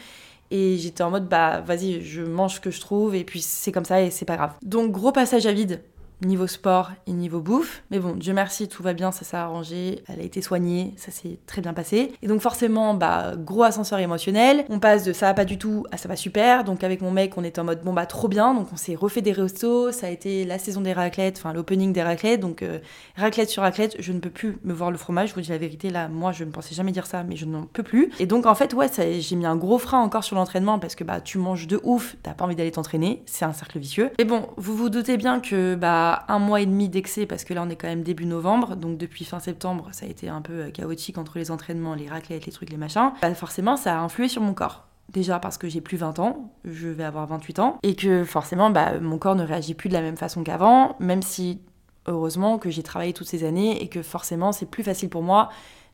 Et 0.51 0.77
j'étais 0.77 1.03
en 1.03 1.11
mode 1.11 1.27
bah 1.27 1.61
vas-y, 1.61 2.01
je 2.01 2.21
mange 2.21 2.55
ce 2.55 2.59
que 2.59 2.71
je 2.71 2.79
trouve 2.79 3.15
et 3.15 3.23
puis 3.23 3.41
c'est 3.41 3.71
comme 3.71 3.85
ça 3.85 4.01
et 4.01 4.09
c'est 4.09 4.25
pas 4.25 4.37
grave. 4.37 4.53
Donc 4.63 4.91
gros 4.91 5.11
passage 5.11 5.45
à 5.45 5.53
vide 5.53 5.81
niveau 6.21 6.47
sport 6.47 6.91
et 7.07 7.11
niveau 7.11 7.39
bouffe. 7.39 7.83
Mais 7.91 7.99
bon, 7.99 8.15
Dieu 8.15 8.33
merci, 8.33 8.67
tout 8.67 8.83
va 8.83 8.93
bien, 8.93 9.11
ça 9.11 9.25
s'est 9.25 9.37
arrangé, 9.37 10.03
elle 10.07 10.19
a 10.19 10.23
été 10.23 10.41
soignée, 10.41 10.93
ça 10.97 11.11
s'est 11.11 11.39
très 11.45 11.61
bien 11.61 11.73
passé. 11.73 12.13
Et 12.21 12.27
donc 12.27 12.41
forcément, 12.41 12.93
bah, 12.93 13.33
gros 13.37 13.63
ascenseur 13.63 13.99
émotionnel. 13.99 14.65
On 14.69 14.79
passe 14.79 15.03
de 15.03 15.13
ça 15.13 15.27
va 15.27 15.33
pas 15.33 15.45
du 15.45 15.57
tout 15.57 15.85
à 15.91 15.97
ça 15.97 16.07
va 16.07 16.15
super. 16.15 16.63
Donc 16.63 16.83
avec 16.83 17.01
mon 17.01 17.11
mec, 17.11 17.37
on 17.37 17.43
était 17.43 17.59
en 17.59 17.63
mode 17.63 17.83
bon 17.83 17.93
bah 17.93 18.05
trop 18.05 18.27
bien. 18.27 18.53
Donc 18.53 18.67
on 18.73 18.77
s'est 18.77 18.95
refait 18.95 19.21
des 19.21 19.31
restos, 19.31 19.91
ça 19.91 20.07
a 20.07 20.09
été 20.09 20.45
la 20.45 20.59
saison 20.59 20.81
des 20.81 20.93
raclettes, 20.93 21.37
enfin 21.37 21.53
l'opening 21.53 21.93
des 21.93 22.03
raclettes. 22.03 22.39
Donc 22.39 22.61
euh, 22.61 22.79
raclette 23.15 23.49
sur 23.49 23.63
raclette, 23.63 23.95
je 23.99 24.11
ne 24.11 24.19
peux 24.19 24.29
plus 24.29 24.57
me 24.63 24.73
voir 24.73 24.91
le 24.91 24.97
fromage, 24.97 25.29
je 25.29 25.35
vous 25.35 25.41
dis 25.41 25.49
la 25.49 25.57
vérité, 25.57 25.89
là, 25.89 26.07
moi 26.07 26.31
je 26.31 26.43
ne 26.43 26.51
pensais 26.51 26.75
jamais 26.75 26.91
dire 26.91 27.05
ça, 27.05 27.23
mais 27.23 27.35
je 27.35 27.45
n'en 27.45 27.63
peux 27.63 27.83
plus. 27.83 28.11
Et 28.19 28.25
donc 28.25 28.45
en 28.45 28.55
fait, 28.55 28.73
ouais, 28.73 28.87
j'ai 29.19 29.35
mis 29.35 29.45
un 29.45 29.55
gros 29.55 29.77
frein 29.77 30.01
encore 30.01 30.23
sur 30.23 30.35
l'entraînement 30.35 30.79
parce 30.79 30.95
que 30.95 31.03
bah 31.03 31.21
tu 31.21 31.37
manges 31.37 31.67
de 31.67 31.79
ouf, 31.83 32.15
t'as 32.23 32.33
pas 32.33 32.45
envie 32.45 32.55
d'aller 32.55 32.71
t'entraîner, 32.71 33.23
c'est 33.25 33.45
un 33.45 33.53
cercle 33.53 33.79
vicieux. 33.79 34.11
Et 34.17 34.25
bon, 34.25 34.47
vous 34.57 34.75
vous 34.75 34.89
doutez 34.89 35.17
bien 35.17 35.39
que 35.39 35.75
bah 35.75 36.08
un 36.27 36.39
mois 36.39 36.61
et 36.61 36.65
demi 36.65 36.89
d'excès 36.89 37.25
parce 37.25 37.43
que 37.43 37.53
là 37.53 37.63
on 37.65 37.69
est 37.69 37.75
quand 37.75 37.87
même 37.87 38.03
début 38.03 38.25
novembre, 38.25 38.75
donc 38.75 38.97
depuis 38.97 39.25
fin 39.25 39.39
septembre 39.39 39.89
ça 39.91 40.05
a 40.05 40.09
été 40.09 40.29
un 40.29 40.41
peu 40.41 40.53
euh, 40.53 40.71
chaotique 40.71 41.17
entre 41.17 41.37
les 41.37 41.51
entraînements, 41.51 41.95
les 41.95 42.07
raclettes, 42.07 42.45
les 42.45 42.51
trucs, 42.51 42.69
les 42.69 42.77
machins. 42.77 43.11
Bah 43.21 43.33
forcément 43.33 43.77
ça 43.77 43.99
a 43.99 44.01
influé 44.01 44.27
sur 44.27 44.41
mon 44.41 44.53
corps. 44.53 44.85
Déjà 45.09 45.39
parce 45.39 45.57
que 45.57 45.67
j'ai 45.67 45.81
plus 45.81 45.97
20 45.97 46.19
ans, 46.19 46.53
je 46.65 46.87
vais 46.87 47.03
avoir 47.03 47.25
28 47.25 47.59
ans, 47.59 47.79
et 47.81 47.95
que 47.95 48.23
forcément 48.23 48.69
bah, 48.69 48.99
mon 48.99 49.17
corps 49.17 49.35
ne 49.35 49.43
réagit 49.43 49.73
plus 49.73 49.89
de 49.89 49.93
la 49.93 50.01
même 50.01 50.17
façon 50.17 50.43
qu'avant, 50.43 50.95
même 50.99 51.23
si 51.23 51.59
heureusement 52.05 52.59
que 52.59 52.69
j'ai 52.69 52.83
travaillé 52.83 53.13
toutes 53.13 53.27
ces 53.27 53.43
années 53.43 53.81
et 53.81 53.87
que 53.87 54.01
forcément 54.01 54.51
c'est 54.51 54.65
plus 54.65 54.83
facile 54.83 55.09
pour 55.09 55.23
moi 55.23 55.49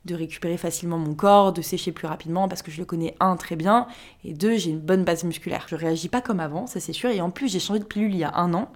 de 0.06 0.16
récupérer 0.16 0.58
facilement 0.58 0.98
mon 0.98 1.16
corps, 1.16 1.52
de 1.52 1.62
sécher 1.62 1.92
plus 1.92 2.08
rapidement 2.08 2.48
parce 2.48 2.62
que 2.62 2.72
je 2.72 2.78
le 2.78 2.86
connais 2.86 3.16
un 3.20 3.36
très 3.38 3.56
bien 3.56 3.88
et 4.24 4.34
deux 4.34 4.58
j'ai 4.58 4.70
une 4.70 4.80
bonne 4.80 5.04
base 5.04 5.24
musculaire. 5.24 5.66
Je 5.68 5.76
réagis 5.76 6.10
pas 6.10 6.22
comme 6.22 6.40
avant, 6.40 6.68
ça 6.68 6.80
c'est 6.80 6.94
sûr 6.94 7.10
et 7.10 7.22
en 7.22 7.32
plus 7.32 7.52
j'ai 7.52 7.60
changé 7.60 7.80
de 7.80 7.86
pilule 7.86 8.14
il 8.14 8.20
y 8.20 8.24
a 8.24 8.36
un 8.36 8.54
an 8.54 8.72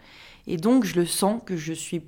et 0.48 0.58
donc, 0.58 0.86
je 0.86 0.96
le 0.96 1.06
sens 1.06 1.42
que 1.46 1.56
je 1.58 1.74
suis 1.74 2.04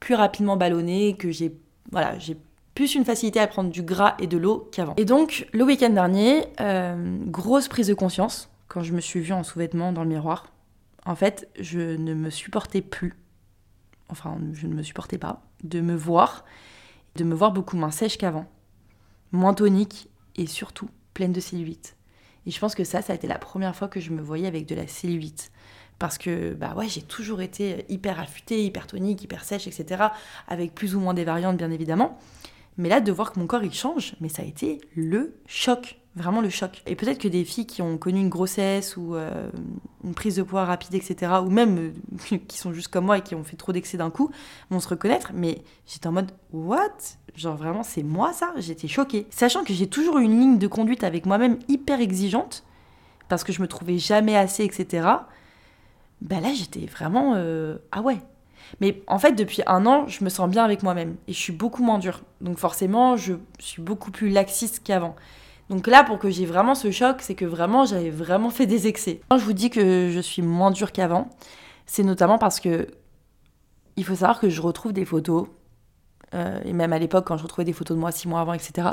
plus 0.00 0.14
rapidement 0.14 0.56
ballonnée, 0.56 1.16
que 1.16 1.30
j'ai 1.30 1.56
voilà, 1.90 2.18
j'ai 2.18 2.36
plus 2.74 2.94
une 2.94 3.04
facilité 3.04 3.40
à 3.40 3.46
prendre 3.46 3.70
du 3.70 3.82
gras 3.82 4.14
et 4.18 4.26
de 4.26 4.36
l'eau 4.36 4.68
qu'avant. 4.72 4.94
Et 4.96 5.04
donc, 5.04 5.48
le 5.52 5.64
week-end 5.64 5.90
dernier, 5.90 6.44
euh, 6.60 7.18
grosse 7.26 7.68
prise 7.68 7.88
de 7.88 7.94
conscience 7.94 8.50
quand 8.68 8.82
je 8.82 8.92
me 8.92 9.00
suis 9.00 9.20
vue 9.20 9.32
en 9.32 9.42
sous-vêtements 9.42 9.92
dans 9.92 10.02
le 10.02 10.10
miroir. 10.10 10.52
En 11.06 11.14
fait, 11.14 11.48
je 11.58 11.96
ne 11.96 12.14
me 12.14 12.30
supportais 12.30 12.82
plus, 12.82 13.14
enfin, 14.08 14.38
je 14.52 14.66
ne 14.66 14.74
me 14.74 14.82
supportais 14.82 15.18
pas, 15.18 15.42
de 15.62 15.80
me 15.80 15.94
voir, 15.94 16.44
de 17.14 17.24
me 17.24 17.34
voir 17.34 17.52
beaucoup 17.52 17.76
moins 17.76 17.92
sèche 17.92 18.18
qu'avant, 18.18 18.46
moins 19.32 19.54
tonique 19.54 20.10
et 20.34 20.46
surtout 20.46 20.90
pleine 21.14 21.32
de 21.32 21.40
cellulite. 21.40 21.96
Et 22.44 22.50
je 22.50 22.60
pense 22.60 22.74
que 22.74 22.84
ça, 22.84 23.02
ça 23.02 23.12
a 23.12 23.16
été 23.16 23.26
la 23.26 23.38
première 23.38 23.74
fois 23.74 23.88
que 23.88 24.00
je 24.00 24.10
me 24.10 24.20
voyais 24.20 24.46
avec 24.46 24.66
de 24.66 24.74
la 24.74 24.86
cellulite 24.86 25.50
parce 25.98 26.18
que 26.18 26.54
bah 26.54 26.74
ouais, 26.76 26.88
j'ai 26.88 27.02
toujours 27.02 27.40
été 27.40 27.86
hyper 27.88 28.20
affûtée, 28.20 28.64
hyper 28.64 28.86
tonique, 28.86 29.22
hyper 29.22 29.44
sèche, 29.44 29.66
etc. 29.66 30.04
Avec 30.48 30.74
plus 30.74 30.94
ou 30.94 31.00
moins 31.00 31.14
des 31.14 31.24
variantes, 31.24 31.56
bien 31.56 31.70
évidemment. 31.70 32.18
Mais 32.78 32.90
là, 32.90 33.00
de 33.00 33.10
voir 33.10 33.32
que 33.32 33.40
mon 33.40 33.46
corps 33.46 33.64
il 33.64 33.72
change, 33.72 34.14
mais 34.20 34.28
ça 34.28 34.42
a 34.42 34.44
été 34.44 34.82
le 34.94 35.34
choc, 35.46 35.98
vraiment 36.14 36.42
le 36.42 36.50
choc. 36.50 36.82
Et 36.86 36.94
peut-être 36.94 37.18
que 37.18 37.28
des 37.28 37.44
filles 37.44 37.66
qui 37.66 37.80
ont 37.80 37.96
connu 37.96 38.20
une 38.20 38.28
grossesse 38.28 38.98
ou 38.98 39.14
euh, 39.14 39.50
une 40.04 40.14
prise 40.14 40.36
de 40.36 40.42
poids 40.42 40.66
rapide, 40.66 40.94
etc., 40.94 41.32
ou 41.42 41.48
même 41.48 41.92
euh, 42.32 42.36
qui 42.48 42.58
sont 42.58 42.74
juste 42.74 42.88
comme 42.88 43.06
moi 43.06 43.16
et 43.16 43.22
qui 43.22 43.34
ont 43.34 43.44
fait 43.44 43.56
trop 43.56 43.72
d'excès 43.72 43.96
d'un 43.96 44.10
coup, 44.10 44.30
vont 44.68 44.80
se 44.80 44.88
reconnaître. 44.88 45.30
Mais 45.32 45.62
j'étais 45.86 46.06
en 46.06 46.12
mode 46.12 46.32
what? 46.52 46.98
Genre 47.34 47.56
vraiment, 47.56 47.82
c'est 47.82 48.02
moi 48.02 48.34
ça? 48.34 48.52
J'étais 48.58 48.88
choquée. 48.88 49.26
Sachant 49.30 49.64
que 49.64 49.72
j'ai 49.72 49.86
toujours 49.86 50.18
eu 50.18 50.24
une 50.24 50.38
ligne 50.38 50.58
de 50.58 50.66
conduite 50.66 51.02
avec 51.02 51.24
moi-même 51.24 51.58
hyper 51.68 52.00
exigeante, 52.00 52.62
parce 53.30 53.42
que 53.42 53.54
je 53.54 53.62
me 53.62 53.68
trouvais 53.68 53.96
jamais 53.96 54.36
assez, 54.36 54.64
etc 54.64 55.06
bah 56.20 56.40
là 56.40 56.52
j'étais 56.54 56.86
vraiment 56.86 57.34
euh, 57.36 57.76
ah 57.92 58.00
ouais. 58.00 58.18
Mais 58.80 59.02
en 59.06 59.18
fait 59.18 59.32
depuis 59.32 59.62
un 59.66 59.86
an 59.86 60.06
je 60.08 60.24
me 60.24 60.28
sens 60.28 60.48
bien 60.48 60.64
avec 60.64 60.82
moi-même 60.82 61.16
et 61.28 61.32
je 61.32 61.38
suis 61.38 61.52
beaucoup 61.52 61.82
moins 61.82 61.98
dure. 61.98 62.22
Donc 62.40 62.58
forcément 62.58 63.16
je 63.16 63.34
suis 63.58 63.82
beaucoup 63.82 64.10
plus 64.10 64.30
laxiste 64.30 64.82
qu'avant. 64.82 65.14
Donc 65.68 65.86
là 65.86 66.04
pour 66.04 66.18
que 66.18 66.30
j'ai 66.30 66.46
vraiment 66.46 66.74
ce 66.74 66.90
choc 66.90 67.18
c'est 67.20 67.34
que 67.34 67.44
vraiment 67.44 67.84
j'avais 67.84 68.10
vraiment 68.10 68.50
fait 68.50 68.66
des 68.66 68.86
excès. 68.86 69.20
Quand 69.28 69.38
je 69.38 69.44
vous 69.44 69.52
dis 69.52 69.70
que 69.70 70.10
je 70.10 70.20
suis 70.20 70.42
moins 70.42 70.70
dure 70.70 70.92
qu'avant 70.92 71.28
c'est 71.86 72.02
notamment 72.02 72.38
parce 72.38 72.60
que 72.60 72.88
il 73.96 74.04
faut 74.04 74.16
savoir 74.16 74.40
que 74.40 74.48
je 74.48 74.60
retrouve 74.60 74.92
des 74.92 75.04
photos 75.04 75.48
euh, 76.34 76.60
et 76.64 76.72
même 76.72 76.92
à 76.92 76.98
l'époque 76.98 77.26
quand 77.26 77.36
je 77.36 77.42
retrouvais 77.44 77.64
des 77.64 77.72
photos 77.72 77.96
de 77.96 78.00
moi 78.00 78.10
six 78.10 78.26
mois 78.26 78.40
avant 78.40 78.52
etc 78.52 78.88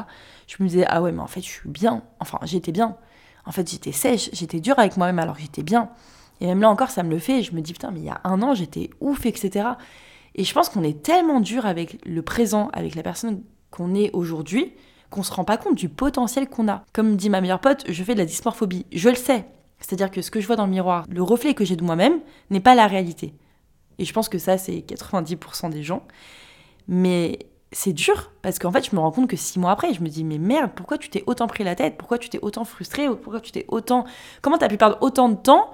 je 0.48 0.62
me 0.62 0.68
disais 0.68 0.86
ah 0.88 1.02
ouais 1.02 1.12
mais 1.12 1.22
en 1.22 1.28
fait 1.28 1.42
je 1.42 1.50
suis 1.50 1.70
bien. 1.70 2.04
Enfin 2.20 2.40
j'étais 2.44 2.72
bien. 2.72 2.98
En 3.46 3.52
fait 3.52 3.70
j'étais 3.70 3.92
sèche 3.92 4.30
j'étais 4.34 4.60
dure 4.60 4.78
avec 4.78 4.98
moi-même 4.98 5.20
alors 5.20 5.38
j'étais 5.40 5.64
bien 5.64 5.90
et 6.44 6.46
même 6.46 6.60
là 6.60 6.70
encore, 6.70 6.90
ça 6.90 7.04
me 7.04 7.10
le 7.10 7.20
fait. 7.20 7.42
Je 7.42 7.56
me 7.56 7.62
dis, 7.62 7.72
putain, 7.72 7.90
mais 7.92 8.02
il 8.02 8.06
y 8.06 8.10
a 8.10 8.20
un 8.26 8.42
an, 8.42 8.54
j'étais 8.54 8.90
ouf, 9.00 9.26
etc. 9.26 9.66
Et 10.36 10.44
je 10.44 10.54
pense 10.54 10.68
qu'on 10.68 10.84
est 10.84 11.02
tellement 11.02 11.40
dur 11.40 11.66
avec 11.66 12.06
le 12.06 12.22
présent, 12.22 12.70
avec 12.74 12.96
la 12.96 13.02
personne 13.02 13.44
qu'on 13.72 13.96
est 13.96 14.12
aujourd'hui, 14.12 14.74
qu'on 15.10 15.24
se 15.24 15.32
rend 15.32 15.46
pas 15.46 15.56
compte 15.56 15.76
du 15.76 15.88
potentiel 15.88 16.50
qu'on 16.50 16.68
a. 16.68 16.84
Comme 16.92 17.16
dit 17.16 17.30
ma 17.30 17.40
meilleure 17.40 17.62
pote, 17.62 17.86
je 17.88 18.04
fais 18.04 18.14
de 18.14 18.20
la 18.20 18.26
dysmorphobie. 18.26 18.86
Je 18.92 19.08
le 19.08 19.16
sais. 19.16 19.46
C'est-à-dire 19.80 20.12
que 20.12 20.22
ce 20.22 20.32
que 20.32 20.42
je 20.42 20.48
vois 20.48 20.58
dans 20.58 20.66
le 20.66 20.72
miroir, 20.72 21.06
le 21.10 21.24
reflet 21.24 21.54
que 21.54 21.64
j'ai 21.64 21.78
de 21.78 21.84
moi-même, 21.84 22.20
n'est 22.50 22.60
pas 22.60 22.76
la 22.76 22.88
réalité. 22.88 23.34
Et 23.98 24.04
je 24.04 24.12
pense 24.12 24.28
que 24.28 24.38
ça, 24.38 24.58
c'est 24.58 24.80
90% 24.80 25.70
des 25.70 25.82
gens. 25.82 26.04
Mais 26.90 27.40
c'est 27.72 27.94
dur, 27.94 28.34
parce 28.42 28.60
qu'en 28.60 28.72
fait, 28.74 28.86
je 28.90 28.94
me 28.94 29.00
rends 29.00 29.12
compte 29.12 29.30
que 29.30 29.38
six 29.38 29.60
mois 29.60 29.72
après, 29.72 29.94
je 29.94 30.02
me 30.02 30.10
dis, 30.10 30.26
mais 30.26 30.40
merde, 30.40 30.72
pourquoi 30.76 30.98
tu 30.98 31.10
t'es 31.10 31.24
autant 31.26 31.48
pris 31.48 31.64
la 31.64 31.76
tête? 31.76 31.96
Pourquoi 31.98 32.18
tu 32.18 32.28
t'es 32.28 32.40
autant 32.42 32.66
frustré? 32.66 33.08
Pourquoi 33.08 33.40
tu 33.40 33.54
t'es 33.54 33.66
autant... 33.70 34.04
Comment 34.42 34.58
t'as 34.58 34.68
pu 34.68 34.76
perdre 34.76 34.98
autant 35.00 35.30
de 35.30 35.36
temps 35.36 35.72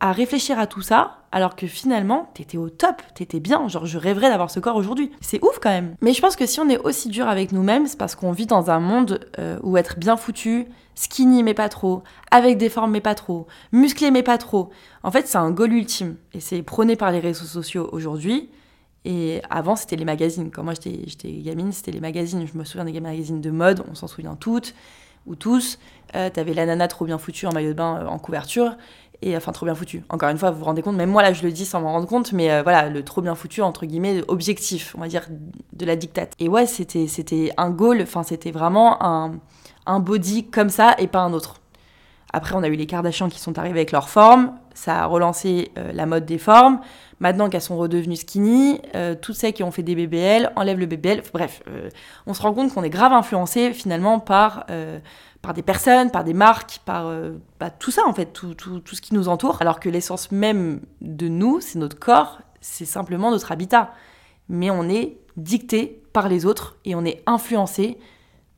à 0.00 0.12
réfléchir 0.12 0.58
à 0.58 0.66
tout 0.66 0.82
ça, 0.82 1.18
alors 1.32 1.56
que 1.56 1.66
finalement, 1.66 2.30
t'étais 2.34 2.56
au 2.56 2.70
top, 2.70 3.02
t'étais 3.14 3.40
bien. 3.40 3.66
Genre, 3.68 3.84
je 3.84 3.98
rêverais 3.98 4.28
d'avoir 4.28 4.50
ce 4.50 4.60
corps 4.60 4.76
aujourd'hui. 4.76 5.10
C'est 5.20 5.42
ouf 5.44 5.58
quand 5.60 5.70
même. 5.70 5.96
Mais 6.00 6.12
je 6.12 6.20
pense 6.20 6.36
que 6.36 6.46
si 6.46 6.60
on 6.60 6.68
est 6.68 6.78
aussi 6.78 7.08
dur 7.08 7.28
avec 7.28 7.52
nous-mêmes, 7.52 7.86
c'est 7.86 7.98
parce 7.98 8.14
qu'on 8.14 8.32
vit 8.32 8.46
dans 8.46 8.70
un 8.70 8.80
monde 8.80 9.28
euh, 9.38 9.58
où 9.62 9.76
être 9.76 9.98
bien 9.98 10.16
foutu, 10.16 10.66
skinny 10.94 11.42
mais 11.42 11.54
pas 11.54 11.68
trop, 11.68 12.02
avec 12.30 12.58
des 12.58 12.68
formes 12.68 12.92
mais 12.92 13.00
pas 13.00 13.14
trop, 13.14 13.46
musclé 13.72 14.10
mais 14.10 14.22
pas 14.22 14.38
trop, 14.38 14.70
en 15.02 15.10
fait, 15.10 15.26
c'est 15.26 15.38
un 15.38 15.50
goal 15.50 15.72
ultime. 15.72 16.16
Et 16.32 16.40
c'est 16.40 16.62
prôné 16.62 16.96
par 16.96 17.10
les 17.10 17.20
réseaux 17.20 17.46
sociaux 17.46 17.88
aujourd'hui. 17.92 18.50
Et 19.04 19.40
avant, 19.48 19.76
c'était 19.76 19.96
les 19.96 20.04
magazines. 20.04 20.50
Quand 20.50 20.62
moi 20.62 20.74
j'étais 20.74 21.32
gamine, 21.32 21.72
c'était 21.72 21.92
les 21.92 22.00
magazines. 22.00 22.46
Je 22.46 22.58
me 22.58 22.64
souviens 22.64 22.84
des 22.84 23.00
magazines 23.00 23.40
de 23.40 23.50
mode, 23.50 23.82
on 23.90 23.94
s'en 23.94 24.06
souvient 24.06 24.36
toutes 24.36 24.74
ou 25.26 25.34
tous. 25.34 25.78
Euh, 26.14 26.30
T'avais 26.30 26.54
la 26.54 26.66
nana 26.66 26.88
trop 26.88 27.04
bien 27.04 27.18
foutue 27.18 27.46
en 27.46 27.52
maillot 27.52 27.70
de 27.70 27.74
bain 27.74 28.00
euh, 28.02 28.06
en 28.06 28.18
couverture 28.18 28.76
et 29.22 29.36
enfin 29.36 29.52
trop 29.52 29.66
bien 29.66 29.74
foutu. 29.74 30.02
Encore 30.08 30.28
une 30.28 30.38
fois, 30.38 30.50
vous 30.50 30.58
vous 30.58 30.64
rendez 30.64 30.82
compte, 30.82 30.96
même 30.96 31.10
moi 31.10 31.22
là 31.22 31.32
je 31.32 31.42
le 31.42 31.50
dis 31.50 31.64
sans 31.64 31.80
m'en 31.80 31.92
rendre 31.92 32.06
compte, 32.06 32.32
mais 32.32 32.50
euh, 32.50 32.62
voilà, 32.62 32.88
le 32.88 33.02
trop 33.02 33.20
bien 33.20 33.34
foutu 33.34 33.62
entre 33.62 33.86
guillemets 33.86 34.22
objectif, 34.28 34.94
on 34.96 35.00
va 35.00 35.08
dire 35.08 35.26
de 35.72 35.86
la 35.86 35.96
dictate. 35.96 36.34
Et 36.38 36.48
ouais, 36.48 36.66
c'était 36.66 37.08
c'était 37.08 37.52
un 37.56 37.70
goal, 37.70 38.00
enfin 38.02 38.22
c'était 38.22 38.52
vraiment 38.52 39.02
un, 39.02 39.32
un 39.86 40.00
body 40.00 40.46
comme 40.46 40.70
ça 40.70 40.94
et 40.98 41.06
pas 41.08 41.20
un 41.20 41.32
autre. 41.32 41.56
Après, 42.32 42.54
on 42.54 42.62
a 42.62 42.68
eu 42.68 42.74
les 42.74 42.86
Kardashians 42.86 43.30
qui 43.30 43.40
sont 43.40 43.58
arrivés 43.58 43.78
avec 43.78 43.90
leur 43.90 44.10
forme, 44.10 44.52
ça 44.74 45.02
a 45.02 45.06
relancé 45.06 45.72
euh, 45.78 45.92
la 45.92 46.04
mode 46.04 46.26
des 46.26 46.36
formes. 46.36 46.78
Maintenant 47.20 47.48
qu'elles 47.48 47.62
sont 47.62 47.78
redevenues 47.78 48.16
skinny, 48.16 48.80
euh, 48.94 49.14
toutes 49.20 49.34
celles 49.34 49.54
qui 49.54 49.62
ont 49.64 49.70
fait 49.72 49.82
des 49.82 49.96
BBL 49.96 50.52
enlèvent 50.54 50.78
le 50.78 50.86
BBL. 50.86 51.22
Bref, 51.32 51.62
on 52.26 52.34
se 52.34 52.42
rend 52.42 52.52
compte 52.52 52.72
qu'on 52.72 52.84
est 52.84 52.90
grave 52.90 53.12
influencé 53.12 53.72
finalement 53.72 54.20
par 54.20 54.66
par 55.42 55.54
des 55.54 55.62
personnes, 55.62 56.10
par 56.10 56.24
des 56.24 56.34
marques, 56.34 56.80
par 56.84 57.06
euh, 57.06 57.38
bah, 57.60 57.70
tout 57.70 57.90
ça 57.90 58.02
en 58.06 58.12
fait, 58.12 58.32
tout, 58.32 58.54
tout, 58.54 58.80
tout, 58.80 58.94
ce 58.94 59.00
qui 59.00 59.14
nous 59.14 59.28
entoure. 59.28 59.58
Alors 59.60 59.80
que 59.80 59.88
l'essence 59.88 60.32
même 60.32 60.80
de 61.00 61.28
nous, 61.28 61.60
c'est 61.60 61.78
notre 61.78 61.98
corps, 61.98 62.40
c'est 62.60 62.84
simplement 62.84 63.30
notre 63.30 63.52
habitat. 63.52 63.92
Mais 64.48 64.70
on 64.70 64.88
est 64.88 65.18
dicté 65.36 66.02
par 66.12 66.28
les 66.28 66.46
autres 66.46 66.76
et 66.84 66.94
on 66.94 67.04
est 67.04 67.22
influencé 67.26 67.98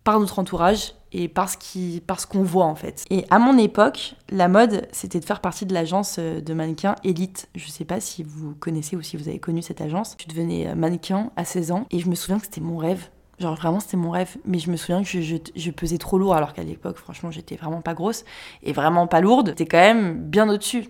par 0.04 0.18
notre 0.18 0.38
entourage 0.38 0.94
et 1.12 1.28
par 1.28 1.50
ce 1.50 1.98
par 1.98 2.20
ce 2.20 2.26
qu'on 2.26 2.42
voit 2.42 2.64
en 2.64 2.74
fait. 2.74 3.04
Et 3.10 3.26
à 3.30 3.38
mon 3.38 3.58
époque, 3.58 4.14
la 4.30 4.48
mode, 4.48 4.88
c'était 4.92 5.20
de 5.20 5.24
faire 5.24 5.40
partie 5.40 5.66
de 5.66 5.74
l'agence 5.74 6.16
euh, 6.18 6.40
de 6.40 6.54
mannequins 6.54 6.94
Elite. 7.04 7.48
Je 7.54 7.68
sais 7.68 7.84
pas 7.84 8.00
si 8.00 8.22
vous 8.22 8.54
connaissez 8.54 8.96
ou 8.96 9.02
si 9.02 9.16
vous 9.16 9.28
avez 9.28 9.38
connu 9.38 9.60
cette 9.62 9.80
agence. 9.80 10.16
Je 10.20 10.28
devenais 10.28 10.68
euh, 10.68 10.74
mannequin 10.74 11.30
à 11.36 11.44
16 11.44 11.72
ans 11.72 11.86
et 11.90 11.98
je 11.98 12.08
me 12.08 12.14
souviens 12.14 12.38
que 12.38 12.44
c'était 12.44 12.60
mon 12.60 12.76
rêve 12.76 13.10
Genre 13.40 13.54
vraiment 13.54 13.80
c'était 13.80 13.96
mon 13.96 14.10
rêve, 14.10 14.36
mais 14.44 14.58
je 14.58 14.70
me 14.70 14.76
souviens 14.76 15.02
que 15.02 15.08
je, 15.08 15.70
pesais 15.70 15.96
trop 15.96 16.18
lourd 16.18 16.34
alors 16.34 16.52
qu'à 16.52 16.62
l'époque 16.62 16.98
franchement 16.98 17.30
j'étais 17.30 17.56
vraiment 17.56 17.80
pas 17.80 17.94
grosse 17.94 18.26
et 18.62 18.74
vraiment 18.74 19.06
pas 19.06 19.22
lourde, 19.22 19.48
c'était 19.48 19.64
quand 19.64 19.78
même 19.78 20.22
bien 20.22 20.46
au-dessus. 20.50 20.88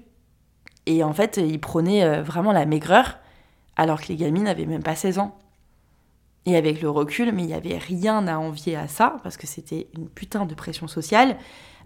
Et 0.87 1.05
en 1.05 1.13
fait 1.13 1.37
ils 1.37 1.61
prenaient 1.61 2.03
euh, 2.03 2.23
vraiment 2.23 2.51
la 2.51 2.67
maigreur 2.67 3.19
alors 3.77 4.01
que 4.01 4.09
les 4.09 4.17
gamines 4.17 4.45
n'avaient 4.45 4.67
même 4.67 4.83
pas 4.83 4.97
16 4.97 5.21
ans. 5.21 5.39
Et 6.45 6.57
avec 6.57 6.83
le 6.83 6.91
recul, 6.91 7.33
mais 7.33 7.43
il 7.43 7.47
n'y 7.47 7.55
avait 7.55 7.79
rien 7.79 8.27
à 8.27 8.39
envier 8.39 8.75
à 8.75 8.89
ça, 8.89 9.17
parce 9.23 9.37
que 9.37 9.47
c'était 9.47 9.89
une 9.97 10.09
putain 10.09 10.47
de 10.47 10.55
pression 10.55 10.89
sociale, 10.89 11.37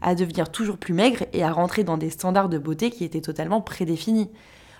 à 0.00 0.14
devenir 0.14 0.50
toujours 0.50 0.78
plus 0.78 0.94
maigre 0.94 1.24
et 1.32 1.42
à 1.42 1.52
rentrer 1.52 1.82
dans 1.82 1.98
des 1.98 2.08
standards 2.08 2.48
de 2.48 2.58
beauté 2.58 2.90
qui 2.90 3.04
étaient 3.04 3.20
totalement 3.20 3.60
prédéfinis. 3.60 4.30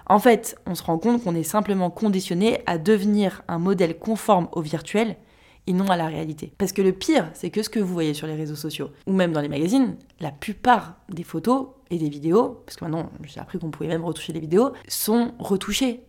En 0.07 0.21
fait, 0.21 0.57
on 0.67 0.75
se 0.75 0.83
rend 0.83 0.99
compte 0.99 1.25
qu'on 1.25 1.35
est 1.35 1.43
simplement 1.43 1.91
conditionné 1.91 2.62
à 2.67 2.79
devenir 2.79 3.43
un 3.49 3.59
modèle 3.59 3.99
conforme 3.99 4.49
au 4.53 4.61
virtuel 4.61 5.17
et 5.66 5.73
non 5.73 5.88
à 5.88 5.97
la 5.97 6.06
réalité. 6.06 6.52
Parce 6.59 6.73
que 6.73 6.83
le 6.83 6.92
pire, 6.92 7.30
c'est 7.35 7.50
que 7.50 7.62
ce 7.62 7.68
que 7.68 7.80
vous 7.80 7.92
voyez 7.92 8.14
sur 8.14 8.26
les 8.26 8.35
réseaux 8.35 8.56
sociaux, 8.56 8.90
ou 9.06 9.12
même 9.12 9.33
dans 9.33 9.40
les 9.40 9.49
magazines, 9.49 9.97
la 10.21 10.30
plupart 10.30 10.97
des 11.09 11.23
photos 11.23 11.68
et 11.90 11.99
des 11.99 12.09
vidéos, 12.09 12.62
parce 12.66 12.76
que 12.76 12.85
maintenant 12.85 13.11
j'ai 13.23 13.40
appris 13.40 13.59
qu'on 13.59 13.71
pouvait 13.71 13.88
même 13.88 14.04
retoucher 14.04 14.33
les 14.33 14.40
vidéos, 14.40 14.73
sont 14.88 15.33
retouchées. 15.38 16.04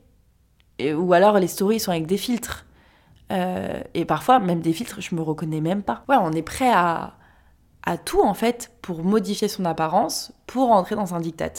ou 0.82 1.14
alors 1.14 1.40
les 1.40 1.48
stories 1.48 1.80
sont 1.80 1.92
avec 1.92 2.08
des 2.08 2.18
filtres. 2.18 2.66
Euh, 3.32 3.82
et 3.94 4.06
parfois, 4.06 4.40
même 4.40 4.62
des 4.62 4.74
filtres, 4.74 5.02
je 5.02 5.16
me 5.16 5.22
reconnais 5.22 5.62
même 5.62 5.84
pas. 5.84 6.04
Ouais, 6.10 6.18
on 6.20 6.32
est 6.32 6.44
prêt 6.44 6.72
à, 6.72 7.16
à 7.84 7.98
tout 7.98 8.22
en 8.22 8.34
fait 8.34 8.72
pour 8.82 9.04
modifier 9.04 9.48
son 9.48 9.66
apparence, 9.66 10.34
pour 10.48 10.72
entrer 10.72 10.96
dans 10.96 11.16
un 11.16 11.20
diktat. 11.20 11.54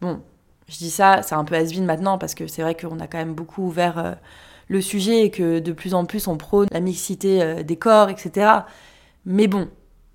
Bon, 0.00 0.22
je 0.68 0.78
dis 0.78 0.90
ça, 0.90 1.22
c'est 1.22 1.34
un 1.34 1.44
peu 1.44 1.54
has 1.54 1.78
maintenant 1.80 2.18
parce 2.18 2.34
que 2.34 2.46
c'est 2.46 2.62
vrai 2.62 2.74
qu'on 2.74 2.98
a 3.00 3.06
quand 3.06 3.18
même 3.18 3.34
beaucoup 3.34 3.62
ouvert 3.62 3.98
euh, 3.98 4.12
le 4.68 4.80
sujet 4.80 5.24
et 5.24 5.30
que 5.30 5.58
de 5.58 5.72
plus 5.72 5.94
en 5.94 6.04
plus 6.04 6.28
on 6.28 6.36
prône 6.36 6.68
la 6.70 6.80
mixité 6.80 7.42
euh, 7.42 7.62
des 7.62 7.76
corps, 7.76 8.08
etc. 8.08 8.50
Mais 9.24 9.46
bon, 9.46 9.68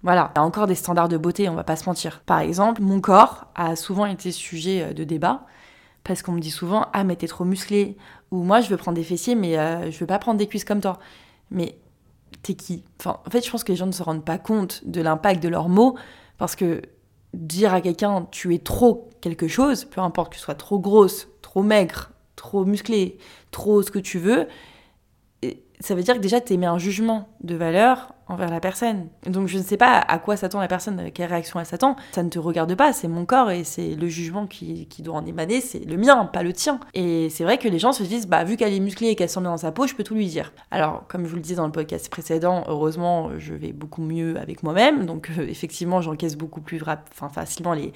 voilà, 0.03 0.31
il 0.35 0.39
y 0.39 0.41
a 0.41 0.43
encore 0.43 0.67
des 0.67 0.75
standards 0.75 1.09
de 1.09 1.17
beauté, 1.17 1.49
on 1.49 1.55
va 1.55 1.63
pas 1.63 1.75
se 1.75 1.85
mentir. 1.85 2.21
Par 2.25 2.39
exemple, 2.39 2.81
mon 2.81 3.01
corps 3.01 3.47
a 3.55 3.75
souvent 3.75 4.05
été 4.05 4.31
sujet 4.31 4.83
euh, 4.83 4.93
de 4.93 5.03
débat 5.03 5.45
parce 6.03 6.23
qu'on 6.23 6.31
me 6.31 6.39
dit 6.39 6.51
souvent 6.51 6.87
ah 6.93 7.03
mais 7.03 7.15
t'es 7.15 7.27
trop 7.27 7.45
musclé 7.45 7.95
ou 8.31 8.43
moi 8.43 8.59
je 8.59 8.69
veux 8.69 8.77
prendre 8.77 8.95
des 8.95 9.03
fessiers 9.03 9.35
mais 9.35 9.53
je 9.91 9.99
veux 9.99 10.07
pas 10.07 10.17
prendre 10.17 10.39
des 10.39 10.47
cuisses 10.47 10.65
comme 10.65 10.81
toi. 10.81 10.97
Mais 11.51 11.77
t'es 12.41 12.55
qui? 12.55 12.83
En 13.05 13.29
fait, 13.29 13.45
je 13.45 13.51
pense 13.51 13.63
que 13.63 13.71
les 13.71 13.75
gens 13.75 13.85
ne 13.85 13.91
se 13.91 14.01
rendent 14.01 14.25
pas 14.25 14.39
compte 14.39 14.81
de 14.85 14.99
l'impact 14.99 15.43
de 15.43 15.49
leurs 15.49 15.69
mots 15.69 15.95
parce 16.39 16.55
que 16.55 16.81
dire 17.33 17.73
à 17.73 17.81
quelqu'un 17.81 18.27
tu 18.31 18.53
es 18.55 18.59
trop 18.59 19.09
quelque 19.21 19.47
chose, 19.47 19.85
peu 19.85 20.01
importe 20.01 20.31
que 20.31 20.37
tu 20.37 20.41
sois 20.41 20.55
trop 20.55 20.79
grosse, 20.79 21.27
trop 21.41 21.63
maigre, 21.63 22.11
trop 22.35 22.65
musclé, 22.65 23.17
trop 23.51 23.81
ce 23.81 23.91
que 23.91 23.99
tu 23.99 24.17
veux, 24.19 24.47
ça 25.81 25.95
veut 25.95 26.03
dire 26.03 26.15
que 26.15 26.19
déjà 26.19 26.39
tu 26.39 26.53
émets 26.53 26.67
un 26.67 26.77
jugement 26.77 27.27
de 27.43 27.55
valeur 27.55 28.13
envers 28.27 28.49
la 28.49 28.59
personne. 28.59 29.09
Donc 29.25 29.47
je 29.47 29.57
ne 29.57 29.63
sais 29.63 29.77
pas 29.77 29.97
à 29.97 30.19
quoi 30.19 30.37
s'attend 30.37 30.59
la 30.59 30.67
personne, 30.67 31.11
quelle 31.11 31.29
réaction 31.29 31.59
elle 31.59 31.65
s'attend. 31.65 31.95
Ça 32.11 32.23
ne 32.23 32.29
te 32.29 32.39
regarde 32.39 32.73
pas, 32.75 32.93
c'est 32.93 33.07
mon 33.07 33.25
corps 33.25 33.49
et 33.51 33.63
c'est 33.63 33.95
le 33.95 34.07
jugement 34.07 34.45
qui, 34.45 34.87
doit 34.99 35.15
en 35.15 35.25
émaner, 35.25 35.59
c'est 35.59 35.79
le 35.79 35.97
mien, 35.97 36.25
pas 36.25 36.43
le 36.43 36.53
tien. 36.53 36.79
Et 36.93 37.29
c'est 37.29 37.43
vrai 37.43 37.57
que 37.57 37.67
les 37.67 37.79
gens 37.79 37.91
se 37.91 38.03
disent, 38.03 38.27
bah 38.27 38.43
vu 38.43 38.57
qu'elle 38.57 38.73
est 38.73 38.79
musclée 38.79 39.07
et 39.07 39.15
qu'elle 39.15 39.29
sent 39.29 39.41
bien 39.41 39.49
dans 39.49 39.57
sa 39.57 39.71
peau, 39.71 39.87
je 39.87 39.95
peux 39.95 40.03
tout 40.03 40.15
lui 40.15 40.27
dire. 40.27 40.53
Alors 40.69 41.05
comme 41.07 41.25
je 41.25 41.29
vous 41.29 41.35
le 41.35 41.41
disais 41.41 41.55
dans 41.55 41.65
le 41.65 41.71
podcast 41.71 42.09
précédent, 42.09 42.63
heureusement 42.67 43.31
je 43.39 43.53
vais 43.53 43.73
beaucoup 43.73 44.03
mieux 44.03 44.37
avec 44.37 44.63
moi-même, 44.63 45.05
donc 45.05 45.31
euh, 45.37 45.47
effectivement 45.47 46.01
j'encaisse 46.01 46.37
beaucoup 46.37 46.61
plus 46.61 46.81
facilement 47.33 47.73
les, 47.73 47.91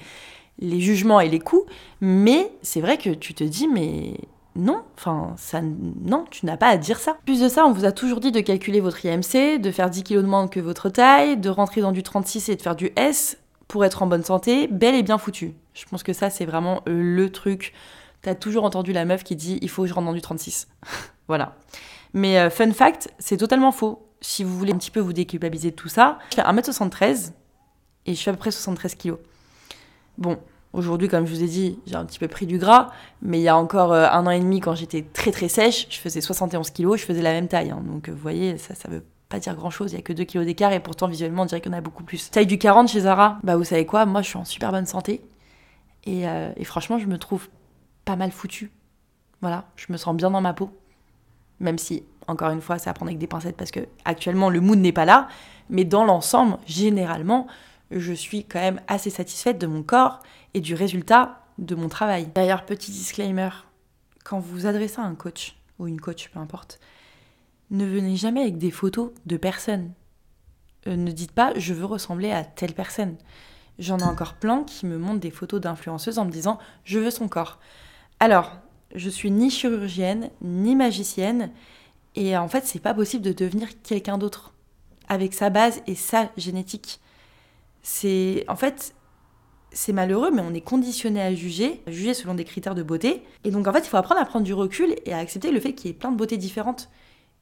les 0.58 0.80
jugements 0.80 1.20
et 1.20 1.28
les 1.28 1.40
coups, 1.40 1.70
mais 2.00 2.50
c'est 2.62 2.80
vrai 2.80 2.98
que 2.98 3.10
tu 3.10 3.32
te 3.32 3.44
dis, 3.44 3.68
mais 3.68 4.14
non, 4.56 4.82
enfin, 4.96 5.34
ça, 5.36 5.60
non, 5.62 6.24
tu 6.30 6.46
n'as 6.46 6.56
pas 6.56 6.68
à 6.68 6.76
dire 6.76 6.98
ça. 6.98 7.16
Plus 7.24 7.40
de 7.40 7.48
ça, 7.48 7.66
on 7.66 7.72
vous 7.72 7.84
a 7.84 7.92
toujours 7.92 8.20
dit 8.20 8.32
de 8.32 8.40
calculer 8.40 8.80
votre 8.80 9.04
IMC, 9.04 9.60
de 9.60 9.70
faire 9.70 9.90
10 9.90 10.04
kg 10.04 10.16
de 10.16 10.22
moins 10.22 10.48
que 10.48 10.60
votre 10.60 10.88
taille, 10.88 11.36
de 11.36 11.48
rentrer 11.50 11.80
dans 11.80 11.92
du 11.92 12.02
36 12.02 12.48
et 12.48 12.56
de 12.56 12.62
faire 12.62 12.76
du 12.76 12.90
S 12.96 13.38
pour 13.68 13.84
être 13.84 14.02
en 14.02 14.06
bonne 14.06 14.24
santé, 14.24 14.66
belle 14.68 14.94
et 14.94 15.02
bien 15.02 15.18
foutue. 15.18 15.54
Je 15.74 15.84
pense 15.84 16.02
que 16.02 16.12
ça, 16.12 16.30
c'est 16.30 16.46
vraiment 16.46 16.82
euh, 16.88 17.02
le 17.02 17.30
truc. 17.30 17.74
T'as 18.22 18.34
toujours 18.34 18.64
entendu 18.64 18.92
la 18.92 19.04
meuf 19.04 19.24
qui 19.24 19.36
dit 19.36 19.58
il 19.60 19.68
faut 19.68 19.82
que 19.82 19.88
je 19.88 19.94
rentre 19.94 20.06
dans 20.06 20.14
du 20.14 20.22
36. 20.22 20.68
voilà. 21.28 21.56
Mais 22.14 22.38
euh, 22.38 22.50
fun 22.50 22.72
fact, 22.72 23.12
c'est 23.18 23.36
totalement 23.36 23.72
faux. 23.72 24.08
Si 24.20 24.42
vous 24.42 24.56
voulez 24.56 24.72
un 24.72 24.78
petit 24.78 24.90
peu 24.90 25.00
vous 25.00 25.12
déculpabiliser 25.12 25.70
de 25.70 25.76
tout 25.76 25.88
ça, 25.88 26.18
je 26.30 26.36
fais 26.36 26.42
1m73 26.42 27.32
et 28.06 28.14
je 28.14 28.22
fais 28.22 28.30
à 28.30 28.32
peu 28.32 28.38
près 28.38 28.50
73 28.50 28.94
kg. 28.94 29.16
Bon, 30.16 30.38
Aujourd'hui, 30.76 31.08
comme 31.08 31.26
je 31.26 31.34
vous 31.34 31.42
ai 31.42 31.46
dit, 31.46 31.78
j'ai 31.86 31.94
un 31.94 32.04
petit 32.04 32.18
peu 32.18 32.28
pris 32.28 32.44
du 32.44 32.58
gras, 32.58 32.90
mais 33.22 33.38
il 33.38 33.42
y 33.42 33.48
a 33.48 33.56
encore 33.56 33.94
euh, 33.94 34.06
un 34.10 34.26
an 34.26 34.30
et 34.30 34.40
demi, 34.40 34.60
quand 34.60 34.74
j'étais 34.74 35.00
très 35.00 35.32
très 35.32 35.48
sèche, 35.48 35.86
je 35.88 35.98
faisais 35.98 36.20
71 36.20 36.68
kilos, 36.68 37.00
je 37.00 37.06
faisais 37.06 37.22
la 37.22 37.32
même 37.32 37.48
taille. 37.48 37.70
Hein. 37.70 37.82
Donc 37.86 38.10
euh, 38.10 38.12
vous 38.12 38.18
voyez, 38.18 38.58
ça, 38.58 38.74
ça 38.74 38.90
veut 38.90 39.02
pas 39.30 39.38
dire 39.38 39.54
grand 39.54 39.70
chose, 39.70 39.92
il 39.92 39.96
y 39.96 39.98
a 39.98 40.02
que 40.02 40.12
2 40.12 40.24
kilos 40.24 40.44
d'écart 40.44 40.74
et 40.74 40.80
pourtant 40.80 41.08
visuellement 41.08 41.44
on 41.44 41.46
dirait 41.46 41.62
qu'il 41.62 41.72
y 41.72 41.74
en 41.74 41.78
a 41.78 41.80
beaucoup 41.80 42.04
plus. 42.04 42.30
Taille 42.30 42.46
du 42.46 42.58
40 42.58 42.88
chez 42.88 43.00
Zara, 43.00 43.38
bah 43.42 43.56
vous 43.56 43.64
savez 43.64 43.86
quoi, 43.86 44.04
moi 44.04 44.20
je 44.20 44.28
suis 44.28 44.36
en 44.36 44.44
super 44.44 44.70
bonne 44.70 44.84
santé 44.84 45.22
et, 46.04 46.28
euh, 46.28 46.52
et 46.56 46.64
franchement 46.64 46.98
je 46.98 47.06
me 47.06 47.16
trouve 47.16 47.48
pas 48.04 48.16
mal 48.16 48.30
foutue. 48.30 48.70
Voilà, 49.40 49.64
je 49.76 49.86
me 49.88 49.96
sens 49.96 50.14
bien 50.14 50.30
dans 50.30 50.42
ma 50.42 50.52
peau. 50.52 50.70
Même 51.58 51.78
si, 51.78 52.04
encore 52.26 52.50
une 52.50 52.60
fois, 52.60 52.78
c'est 52.78 52.90
à 52.90 52.92
prendre 52.92 53.08
avec 53.08 53.18
des 53.18 53.26
pincettes 53.26 53.56
parce 53.56 53.70
que 53.70 53.80
actuellement 54.04 54.50
le 54.50 54.60
mood 54.60 54.78
n'est 54.78 54.92
pas 54.92 55.06
là, 55.06 55.28
mais 55.70 55.84
dans 55.84 56.04
l'ensemble, 56.04 56.58
généralement, 56.66 57.46
je 57.90 58.12
suis 58.12 58.44
quand 58.44 58.60
même 58.60 58.80
assez 58.88 59.10
satisfaite 59.10 59.58
de 59.58 59.66
mon 59.66 59.82
corps 59.82 60.22
et 60.54 60.60
du 60.60 60.74
résultat 60.74 61.42
de 61.58 61.74
mon 61.74 61.88
travail. 61.88 62.28
D'ailleurs, 62.34 62.66
petit 62.66 62.90
disclaimer, 62.90 63.50
quand 64.24 64.40
vous 64.40 64.66
adressez 64.66 65.00
à 65.00 65.04
un 65.04 65.14
coach 65.14 65.56
ou 65.78 65.86
une 65.86 66.00
coach, 66.00 66.28
peu 66.28 66.38
importe, 66.38 66.80
ne 67.70 67.84
venez 67.84 68.16
jamais 68.16 68.42
avec 68.42 68.58
des 68.58 68.70
photos 68.70 69.10
de 69.26 69.36
personnes. 69.36 69.92
Euh, 70.86 70.96
ne 70.96 71.10
dites 71.10 71.32
pas 71.32 71.52
je 71.56 71.74
veux 71.74 71.84
ressembler 71.84 72.30
à 72.30 72.44
telle 72.44 72.74
personne. 72.74 73.16
J'en 73.78 73.98
ai 73.98 74.04
encore 74.04 74.34
plein 74.34 74.64
qui 74.64 74.86
me 74.86 74.98
montrent 74.98 75.20
des 75.20 75.30
photos 75.30 75.60
d'influenceuses 75.60 76.18
en 76.18 76.24
me 76.24 76.30
disant 76.30 76.58
je 76.84 76.98
veux 76.98 77.10
son 77.10 77.28
corps. 77.28 77.58
Alors, 78.20 78.56
je 78.94 79.10
suis 79.10 79.30
ni 79.30 79.50
chirurgienne 79.50 80.30
ni 80.40 80.74
magicienne 80.76 81.50
et 82.14 82.36
en 82.36 82.48
fait, 82.48 82.64
c'est 82.66 82.80
pas 82.80 82.94
possible 82.94 83.24
de 83.24 83.32
devenir 83.32 83.68
quelqu'un 83.82 84.16
d'autre 84.16 84.54
avec 85.08 85.34
sa 85.34 85.50
base 85.50 85.82
et 85.86 85.94
sa 85.94 86.30
génétique. 86.36 87.00
C'est 87.88 88.44
en 88.48 88.56
fait 88.56 88.96
c'est 89.70 89.92
malheureux, 89.92 90.32
mais 90.32 90.42
on 90.42 90.52
est 90.54 90.60
conditionné 90.60 91.22
à 91.22 91.32
juger, 91.32 91.84
à 91.86 91.92
juger 91.92 92.14
selon 92.14 92.34
des 92.34 92.44
critères 92.44 92.74
de 92.74 92.82
beauté. 92.82 93.22
Et 93.44 93.52
donc 93.52 93.68
en 93.68 93.72
fait, 93.72 93.78
il 93.78 93.88
faut 93.88 93.96
apprendre 93.96 94.20
à 94.20 94.24
prendre 94.24 94.44
du 94.44 94.54
recul 94.54 94.96
et 95.04 95.14
à 95.14 95.18
accepter 95.18 95.52
le 95.52 95.60
fait 95.60 95.72
qu'il 95.72 95.86
y 95.86 95.90
ait 95.90 95.96
plein 95.96 96.10
de 96.10 96.16
beautés 96.16 96.36
différentes. 96.36 96.88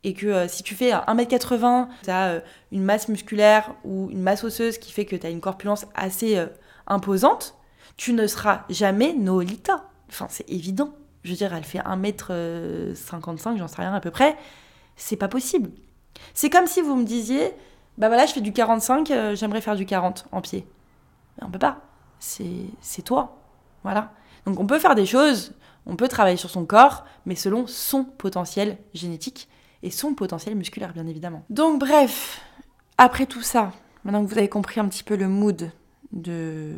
Et 0.03 0.13
que 0.13 0.27
euh, 0.27 0.47
si 0.47 0.63
tu 0.63 0.75
fais 0.75 0.91
1m80, 0.91 1.89
tu 2.03 2.11
as 2.11 2.27
euh, 2.27 2.41
une 2.73 2.83
masse 2.83 3.09
musculaire 3.09 3.75
ou 3.85 4.11
une 4.11 4.21
masse 4.21 4.45
osseuse 4.45 4.77
qui 4.77 4.93
fait 4.93 5.07
que 5.07 5.17
tu 5.17 5.27
as 5.27 5.31
une 5.31 5.41
corpulence 5.41 5.87
assez 5.95 6.37
euh, 6.37 6.49
imposante, 6.89 7.57
tu 7.97 8.13
ne 8.13 8.27
seras 8.27 8.65
jamais 8.69 9.15
Nolita. 9.15 9.89
Enfin, 10.11 10.27
c'est 10.29 10.51
évident. 10.51 10.93
Je 11.23 11.31
veux 11.31 11.37
dire, 11.37 11.55
elle 11.55 11.65
fait 11.65 11.79
1m55, 11.79 13.57
j'en 13.57 13.69
sais 13.69 13.81
rien 13.81 13.95
à 13.95 14.01
peu 14.01 14.11
près. 14.11 14.37
C'est 14.97 15.17
pas 15.17 15.29
possible. 15.29 15.71
C'est 16.35 16.51
comme 16.51 16.67
si 16.67 16.83
vous 16.83 16.97
me 16.97 17.05
disiez, 17.05 17.55
bah 17.99 18.09
voilà, 18.09 18.27
je 18.27 18.33
fais 18.33 18.41
du 18.41 18.53
45, 18.53 19.13
j'aimerais 19.35 19.61
faire 19.61 19.77
du 19.77 19.87
40 19.87 20.27
en 20.33 20.41
pied. 20.41 20.67
Mais 21.37 21.47
on 21.47 21.51
peut 21.51 21.59
pas 21.59 21.81
c'est 22.25 23.03
toi. 23.03 23.39
Voilà. 23.83 24.13
Donc 24.47 24.59
on 24.61 24.67
peut 24.67 24.79
faire 24.79 24.95
des 24.95 25.07
choses, 25.07 25.55
on 25.87 25.97
peut 25.97 26.09
travailler 26.09 26.37
sur 26.37 26.51
son 26.51 26.65
corps, 26.65 27.05
mais 27.27 27.35
selon 27.35 27.67
son 27.67 28.05
potentiel 28.05 28.79
génétique 28.93 29.49
et 29.83 29.91
son 29.91 30.15
potentiel 30.15 30.55
musculaire, 30.55 30.93
bien 30.93 31.07
évidemment. 31.07 31.45
Donc 31.51 31.81
bref, 31.81 32.41
après 32.99 33.27
tout 33.27 33.43
ça, 33.43 33.73
maintenant 34.05 34.25
que 34.25 34.31
vous 34.31 34.39
avez 34.39 34.49
compris 34.49 34.81
un 34.81 34.89
petit 34.89 35.03
peu 35.03 35.17
le 35.17 35.29
mood 35.29 35.71
de, 36.13 36.75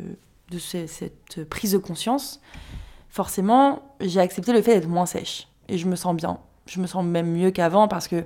de 0.49 0.59
cette 0.59 1.43
prise 1.49 1.71
de 1.73 1.77
conscience, 1.77 2.41
forcément, 3.09 3.95
j'ai 4.01 4.19
accepté 4.19 4.51
le 4.51 4.61
fait 4.61 4.75
d'être 4.75 4.89
moins 4.89 5.05
sèche. 5.05 5.47
Et 5.69 5.77
je 5.77 5.87
me 5.87 5.95
sens 5.95 6.15
bien. 6.15 6.39
Je 6.65 6.79
me 6.79 6.87
sens 6.87 7.03
même 7.03 7.31
mieux 7.31 7.51
qu'avant 7.51 7.87
parce 7.87 8.07
que 8.07 8.25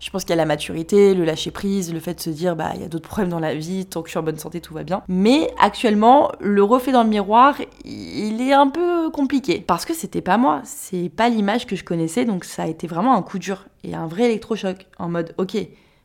je 0.00 0.10
pense 0.10 0.22
qu'il 0.22 0.30
y 0.30 0.32
a 0.34 0.36
la 0.36 0.46
maturité, 0.46 1.14
le 1.14 1.24
lâcher 1.24 1.50
prise, 1.50 1.92
le 1.92 2.00
fait 2.00 2.14
de 2.14 2.20
se 2.20 2.30
dire 2.30 2.54
bah 2.54 2.72
il 2.74 2.80
y 2.80 2.84
a 2.84 2.88
d'autres 2.88 3.08
problèmes 3.08 3.30
dans 3.30 3.40
la 3.40 3.54
vie, 3.54 3.86
tant 3.86 4.02
que 4.02 4.08
je 4.08 4.12
suis 4.12 4.18
en 4.18 4.22
bonne 4.22 4.38
santé 4.38 4.60
tout 4.60 4.74
va 4.74 4.84
bien. 4.84 5.02
Mais 5.08 5.50
actuellement, 5.58 6.30
le 6.40 6.62
reflet 6.62 6.92
dans 6.92 7.02
le 7.02 7.08
miroir, 7.08 7.56
il 7.84 8.40
est 8.40 8.52
un 8.52 8.68
peu 8.68 9.10
compliqué 9.10 9.60
parce 9.60 9.84
que 9.84 9.94
c'était 9.94 10.20
pas 10.20 10.36
moi, 10.36 10.60
c'est 10.64 11.08
pas 11.08 11.28
l'image 11.28 11.66
que 11.66 11.76
je 11.76 11.84
connaissais 11.84 12.24
donc 12.24 12.44
ça 12.44 12.64
a 12.64 12.66
été 12.66 12.86
vraiment 12.86 13.14
un 13.16 13.22
coup 13.22 13.38
dur 13.38 13.66
et 13.84 13.94
un 13.94 14.06
vrai 14.06 14.24
électrochoc 14.24 14.86
en 14.98 15.08
mode 15.08 15.34
OK, 15.38 15.56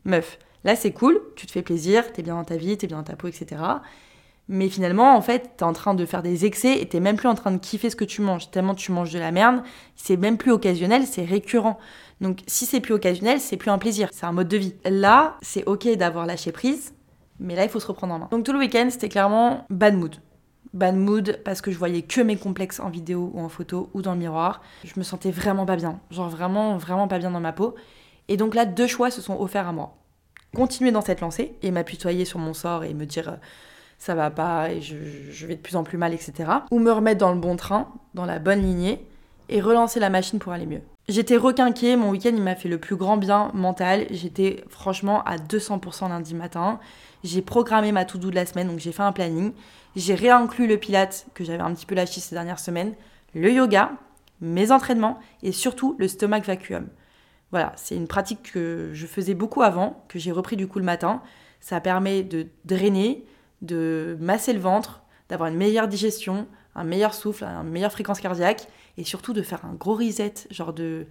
meuf, 0.05 0.39
là 0.63 0.75
c'est 0.75 0.91
cool, 0.91 1.21
tu 1.35 1.45
te 1.45 1.51
fais 1.51 1.61
plaisir, 1.61 2.11
t'es 2.11 2.23
bien 2.23 2.35
dans 2.35 2.43
ta 2.43 2.57
vie, 2.57 2.77
t'es 2.77 2.87
bien 2.87 2.97
dans 2.97 3.03
ta 3.03 3.15
peau, 3.15 3.27
etc. 3.27 3.61
Mais 4.49 4.67
finalement, 4.67 5.15
en 5.15 5.21
fait, 5.21 5.51
t'es 5.57 5.63
en 5.63 5.71
train 5.71 5.93
de 5.93 6.05
faire 6.05 6.21
des 6.21 6.45
excès 6.45 6.77
et 6.79 6.85
t'es 6.85 6.99
même 6.99 7.15
plus 7.15 7.29
en 7.29 7.35
train 7.35 7.51
de 7.51 7.57
kiffer 7.57 7.89
ce 7.89 7.95
que 7.95 8.03
tu 8.03 8.21
manges. 8.21 8.51
Tellement 8.51 8.75
tu 8.75 8.91
manges 8.91 9.13
de 9.13 9.19
la 9.19 9.31
merde, 9.31 9.63
c'est 9.95 10.17
même 10.17 10.37
plus 10.37 10.51
occasionnel, 10.51 11.05
c'est 11.05 11.23
récurrent. 11.23 11.79
Donc 12.23 12.41
si 12.47 12.65
c'est 12.65 12.79
plus 12.79 12.93
occasionnel, 12.93 13.41
c'est 13.41 13.57
plus 13.57 13.69
un 13.69 13.77
plaisir, 13.77 14.07
c'est 14.13 14.25
un 14.25 14.31
mode 14.31 14.47
de 14.47 14.55
vie. 14.55 14.75
Là, 14.85 15.35
c'est 15.41 15.65
ok 15.65 15.97
d'avoir 15.97 16.25
lâché 16.25 16.53
prise, 16.53 16.93
mais 17.37 17.53
là, 17.53 17.65
il 17.65 17.69
faut 17.69 17.81
se 17.81 17.87
reprendre 17.87 18.13
en 18.13 18.19
main. 18.19 18.27
Donc 18.31 18.45
tout 18.45 18.53
le 18.53 18.59
week-end, 18.59 18.87
c'était 18.89 19.09
clairement 19.09 19.65
bad 19.69 19.95
mood. 19.95 20.15
Bad 20.73 20.95
mood 20.95 21.41
parce 21.43 21.61
que 21.61 21.69
je 21.69 21.77
voyais 21.77 22.01
que 22.01 22.21
mes 22.21 22.37
complexes 22.37 22.79
en 22.79 22.89
vidéo 22.89 23.29
ou 23.33 23.41
en 23.41 23.49
photo 23.49 23.89
ou 23.93 24.01
dans 24.01 24.13
le 24.13 24.19
miroir. 24.19 24.61
Je 24.85 24.93
me 24.95 25.03
sentais 25.03 25.31
vraiment 25.31 25.65
pas 25.65 25.75
bien. 25.75 25.99
Genre 26.11 26.29
vraiment, 26.29 26.77
vraiment 26.77 27.09
pas 27.09 27.19
bien 27.19 27.29
dans 27.29 27.41
ma 27.41 27.51
peau. 27.51 27.75
Et 28.29 28.37
donc 28.37 28.55
là, 28.55 28.65
deux 28.65 28.87
choix 28.87 29.11
se 29.11 29.21
sont 29.21 29.37
offerts 29.41 29.67
à 29.67 29.73
moi. 29.73 29.97
Continuer 30.55 30.91
dans 30.91 31.01
cette 31.01 31.19
lancée 31.19 31.55
et 31.61 31.71
m'apitoyer 31.71 32.23
sur 32.23 32.39
mon 32.39 32.53
sort 32.53 32.85
et 32.85 32.93
me 32.93 33.05
dire 33.05 33.27
euh, 33.27 33.35
ça 33.97 34.15
va 34.15 34.31
pas 34.31 34.71
et 34.71 34.79
je, 34.79 34.95
je, 35.29 35.45
vais 35.45 35.55
de 35.55 35.61
plus 35.61 35.75
en 35.75 35.83
plus 35.83 35.97
mal, 35.97 36.13
etc. 36.13 36.49
Ou 36.71 36.79
me 36.79 36.91
remettre 36.91 37.19
dans 37.19 37.33
le 37.33 37.39
bon 37.39 37.57
train, 37.57 37.91
dans 38.13 38.25
la 38.25 38.39
bonne 38.39 38.61
lignée 38.61 39.05
et 39.49 39.59
relancer 39.59 39.99
la 39.99 40.09
machine 40.09 40.39
pour 40.39 40.53
aller 40.53 40.65
mieux. 40.65 40.81
J'étais 41.09 41.35
requinquée, 41.35 41.97
mon 41.97 42.11
week-end 42.11 42.31
il 42.33 42.41
m'a 42.41 42.55
fait 42.55 42.69
le 42.69 42.77
plus 42.77 42.95
grand 42.95 43.17
bien 43.17 43.51
mental. 43.53 44.07
J'étais 44.09 44.63
franchement 44.69 45.21
à 45.25 45.35
200% 45.35 46.07
lundi 46.07 46.33
matin. 46.33 46.79
J'ai 47.25 47.41
programmé 47.41 47.91
ma 47.91 48.05
to-do 48.05 48.29
de 48.29 48.35
la 48.35 48.45
semaine, 48.45 48.69
donc 48.69 48.79
j'ai 48.79 48.93
fait 48.93 49.03
un 49.03 49.11
planning. 49.11 49.51
J'ai 49.97 50.15
réinclus 50.15 50.65
le 50.65 50.77
pilate 50.77 51.25
que 51.33 51.43
j'avais 51.43 51.61
un 51.61 51.73
petit 51.73 51.85
peu 51.85 51.93
lâché 51.93 52.21
ces 52.21 52.33
dernières 52.35 52.59
semaines, 52.59 52.93
le 53.33 53.51
yoga, 53.51 53.91
mes 54.39 54.71
entraînements 54.71 55.19
et 55.41 55.51
surtout 55.51 55.97
le 55.99 56.07
stomach 56.07 56.45
vacuum. 56.45 56.87
Voilà, 57.51 57.73
c'est 57.75 57.95
une 57.95 58.07
pratique 58.07 58.53
que 58.53 58.91
je 58.93 59.05
faisais 59.05 59.33
beaucoup 59.33 59.61
avant, 59.61 60.05
que 60.07 60.19
j'ai 60.19 60.31
repris 60.31 60.55
du 60.55 60.67
coup 60.67 60.79
le 60.79 60.85
matin. 60.85 61.21
Ça 61.59 61.81
permet 61.81 62.23
de 62.23 62.47
drainer, 62.63 63.25
de 63.61 64.17
masser 64.21 64.53
le 64.53 64.59
ventre, 64.59 65.03
d'avoir 65.27 65.49
une 65.49 65.57
meilleure 65.57 65.89
digestion, 65.89 66.47
un 66.75 66.85
meilleur 66.85 67.13
souffle, 67.13 67.43
une 67.43 67.69
meilleure 67.69 67.91
fréquence 67.91 68.21
cardiaque 68.21 68.67
et 68.97 69.03
surtout 69.03 69.33
de 69.33 69.41
faire 69.41 69.65
un 69.65 69.73
gros 69.73 69.95
reset, 69.95 70.33
genre 70.51 70.73
de 70.73 71.07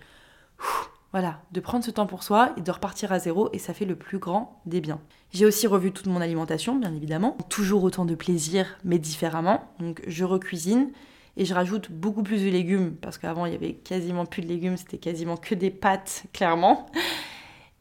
voilà, 1.13 1.43
de 1.53 1.61
prendre 1.61 1.85
ce 1.85 1.91
temps 1.91 2.07
pour 2.07 2.23
soi 2.23 2.55
et 2.57 2.63
de 2.63 2.71
repartir 2.71 3.13
à 3.13 3.19
zéro 3.19 3.51
et 3.53 3.59
ça 3.59 3.75
fait 3.75 3.85
le 3.85 3.97
plus 3.97 4.19
grand 4.19 4.63
des 4.65 4.81
biens. 4.81 5.01
J'ai 5.31 5.45
aussi 5.45 5.67
revu 5.67 5.93
toute 5.93 6.07
mon 6.07 6.23
alimentation, 6.23 6.75
bien 6.75 6.95
évidemment, 6.95 7.37
toujours 7.51 7.85
autant 7.85 8.07
de 8.07 8.15
plaisir 8.15 8.67
mais 8.83 8.99
différemment. 8.99 9.63
Donc 9.79 10.03
je 10.07 10.25
recuisine 10.25 10.91
et 11.37 11.45
je 11.45 11.55
rajoute 11.55 11.91
beaucoup 11.91 12.23
plus 12.23 12.43
de 12.43 12.49
légumes 12.49 12.97
parce 12.97 13.19
qu'avant 13.19 13.45
il 13.45 13.53
y 13.53 13.57
avait 13.57 13.75
quasiment 13.75 14.25
plus 14.25 14.43
de 14.43 14.49
légumes, 14.49 14.79
c'était 14.79 14.99
quasiment 14.99 15.37
que 15.37 15.55
des 15.55 15.71
pâtes 15.71 16.25
clairement 16.33 16.87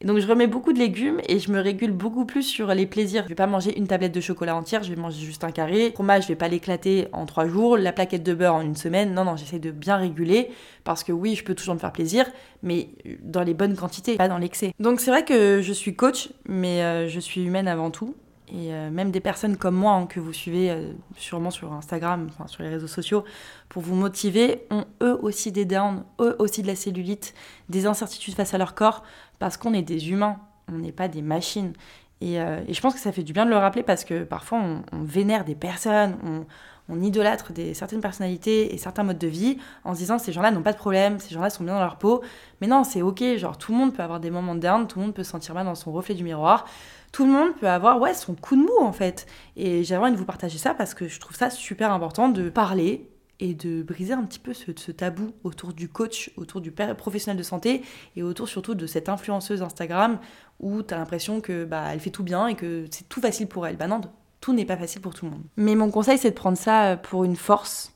donc 0.06 0.20
je 0.20 0.28
remets 0.28 0.48
beaucoup 0.48 0.74
de 0.74 0.80
légumes 0.80 1.20
et 1.28 1.40
je 1.40 1.52
me 1.52 1.60
régule 1.60 1.92
beaucoup 1.92 2.26
plus 2.26 2.44
sur 2.44 2.68
les 2.68 2.86
plaisirs. 2.86 3.24
Je 3.24 3.30
vais 3.30 3.36
pas 3.36 3.48
manger 3.48 3.78
une 3.78 3.88
tablette 3.88 4.14
de 4.14 4.22
chocolat 4.22 4.56
entière, 4.56 4.84
je 4.84 4.94
vais 4.94 5.00
manger 5.00 5.24
juste 5.26 5.44
un 5.44 5.52
carré. 5.52 5.88
Le 5.90 5.92
fromage, 5.92 6.24
je 6.24 6.28
vais 6.30 6.36
pas 6.36 6.48
l'éclater 6.48 7.08
en 7.14 7.26
trois 7.26 7.48
jours. 7.48 7.78
La 7.78 7.92
plaquette 7.92 8.24
de 8.24 8.34
beurre 8.34 8.56
en 8.56 8.62
une 8.62 8.76
semaine. 8.76 9.14
Non, 9.14 9.26
non, 9.26 9.36
j'essaie 9.36 9.60
de 9.60 9.72
bien 9.72 9.98
réguler 9.98 10.50
parce 10.84 11.04
que 11.04 11.12
oui, 11.12 11.36
je 11.36 11.44
peux 11.44 11.56
toujours 11.56 11.76
me 11.76 11.80
faire 11.80 11.92
plaisir, 11.92 12.26
mais 12.64 12.90
dans 13.22 13.44
les 13.44 13.54
bonnes 13.54 13.76
quantités, 13.76 14.16
pas 14.16 14.28
dans 14.28 14.38
l'excès. 14.38 14.74
Donc 14.80 15.00
c'est 15.00 15.12
vrai 15.12 15.26
que 15.26 15.62
je 15.62 15.74
suis 15.74 15.96
coach, 15.96 16.30
mais 16.48 16.84
euh, 16.84 17.08
je 17.08 17.20
suis 17.20 17.44
humaine 17.44 17.68
avant 17.68 17.92
tout. 17.92 18.16
Et 18.54 18.74
euh, 18.74 18.90
même 18.90 19.12
des 19.12 19.22
personnes 19.22 19.56
comme 19.56 19.76
moi 19.76 19.94
hein, 19.94 20.06
que 20.08 20.20
vous 20.20 20.34
suivez 20.34 20.72
euh, 20.72 20.92
sûrement 21.16 21.52
sur 21.52 21.72
Instagram, 21.72 22.28
enfin, 22.30 22.48
sur 22.48 22.64
les 22.64 22.70
réseaux 22.70 22.88
sociaux, 22.88 23.24
pour 23.70 23.82
vous 23.82 23.96
motiver, 23.96 24.66
ont 24.72 24.84
eux 25.02 25.18
aussi 25.22 25.54
des 25.54 25.64
downs, 25.64 26.04
eux 26.20 26.36
aussi 26.38 26.62
de 26.62 26.68
la 26.68 26.76
cellulite, 26.76 27.34
des 27.70 27.86
incertitudes 27.86 28.36
face 28.36 28.54
à 28.54 28.58
leur 28.58 28.76
corps, 28.76 29.04
parce 29.42 29.58
qu'on 29.58 29.74
est 29.74 29.82
des 29.82 30.12
humains, 30.12 30.38
on 30.72 30.78
n'est 30.78 30.92
pas 30.92 31.08
des 31.08 31.24
machines. 31.24 31.74
Et, 32.22 32.40
euh, 32.40 32.62
et, 32.68 32.76
je 32.76 32.80
pense 32.80 32.94
que 32.94 33.00
ça 33.00 33.12
fait 33.12 33.24
du 33.24 33.34
bien 33.34 33.44
de 33.44 33.50
le 33.50 33.58
rappeler 33.58 33.82
parce 33.82 34.04
que 34.04 34.24
parfois 34.24 34.60
on, 34.60 35.04
vénère 35.04 35.46
des 35.46 35.56
personnes, 35.56 36.46
on, 36.88 37.02
idolâtre 37.02 37.52
des, 37.52 37.74
certaines 37.74 38.02
personnalités 38.02 38.72
et 38.72 38.78
certains 38.78 39.02
modes 39.02 39.18
de 39.18 39.28
vie 39.28 39.58
en 39.84 39.96
se 39.96 40.00
disant 40.00 40.20
ces 40.20 40.32
gens-là 40.32 40.52
n'ont 40.52 40.62
pas 40.62 40.74
de 40.74 40.78
problème, 40.78 41.18
ces 41.20 41.34
gens-là 41.34 41.50
sont 41.50 41.64
bien 41.64 41.74
dans 41.74 41.80
leur 41.80 41.96
peau. 41.96 42.22
Mais 42.60 42.68
non, 42.68 42.84
c'est 42.84 43.02
ok, 43.02 43.24
genre 43.38 43.58
tout 43.58 43.72
le 43.72 43.80
monde 43.80 43.96
peut 43.96 44.04
avoir 44.04 44.20
des 44.20 44.30
moments 44.30 44.54
de 44.54 44.60
down, 44.60 44.86
tout 44.86 45.00
le 45.00 45.06
monde 45.06 45.16
peut 45.16 45.24
se 45.24 45.32
sentir 45.32 45.56
mal 45.56 45.66
dans 45.66 45.74
son 45.74 45.92
reflet 45.92 46.14
du 46.14 46.24
miroir 46.24 46.66
tout 47.12 47.26
le 47.26 47.32
monde 47.32 47.54
peut 47.60 47.68
avoir 47.68 48.00
ouais, 48.00 48.14
son 48.14 48.36
coup 48.36 48.56
de 48.56 48.62
mou 48.62 48.80
en 48.80 48.94
fait. 48.94 49.26
Et 49.58 49.84
j'aimerais 49.84 50.06
envie 50.06 50.14
de 50.14 50.18
vous 50.18 50.26
partager 50.26 50.58
ça 50.58 50.74
parce 50.74 50.94
que 50.94 51.10
je 51.10 51.20
trouve 51.20 51.36
ça 51.36 51.50
super 51.50 51.92
important 51.92 52.30
de 52.30 52.50
parler 52.50 53.11
et 53.42 53.56
de 53.56 53.82
briser 53.82 54.14
un 54.14 54.24
petit 54.24 54.40
peu 54.40 54.54
ce, 54.54 54.92
tabou 54.92 55.34
autour 55.44 55.74
du 55.74 55.90
coach, 55.90 56.32
autour 56.38 56.62
du 56.62 56.72
professionnel 56.72 57.38
de 57.38 57.44
santé 57.44 57.82
et 58.16 58.24
autour 58.24 58.48
surtout 58.48 58.76
de 58.76 58.86
cette 58.86 59.10
influenceuse 59.10 59.62
Instagram 59.64 60.20
où 60.60 60.84
tu 60.84 60.94
as 60.94 60.98
l'impression 60.98 61.42
que 61.42 61.66
bah 61.66 61.86
elle 61.92 62.00
fait 62.00 62.12
tout 62.12 62.24
bien 62.24 62.48
et 62.48 62.56
que 62.56 62.86
c'est 62.92 63.10
tout 63.10 63.20
facile 63.20 63.48
pour 63.48 63.68
elle. 63.68 63.76
Bah 63.76 63.88
non, 63.88 64.00
tout 64.40 64.54
n'est 64.54 64.66
pas 64.66 64.78
facile 64.78 65.02
pour 65.02 65.14
tout 65.14 65.26
le 65.26 65.32
monde. 65.32 65.44
Mais 65.58 65.76
mon 65.76 65.90
conseil 65.90 66.18
c'est 66.18 66.30
de 66.30 66.36
prendre 66.36 66.58
ça 66.58 66.98
pour 66.98 67.24
une 67.24 67.36
force 67.36 67.94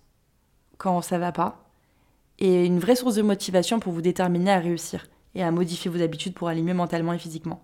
quand 0.78 1.02
ça 1.02 1.20
va 1.20 1.32
pas 1.32 1.70
et 2.40 2.66
une 2.66 2.80
vraie 2.80 2.96
source 2.96 3.16
de 3.16 3.22
motivation 3.22 3.80
pour 3.80 3.94
vous 3.94 4.02
déterminer 4.02 4.52
à 4.52 4.60
réussir 4.60 5.08
et 5.36 5.44
à 5.44 5.52
modifier 5.52 5.92
vos 5.92 6.02
habitudes 6.02 6.34
pour 6.34 6.48
aller 6.48 6.64
mieux 6.64 6.74
mentalement 6.74 7.14
et 7.14 7.20
physiquement. 7.20 7.62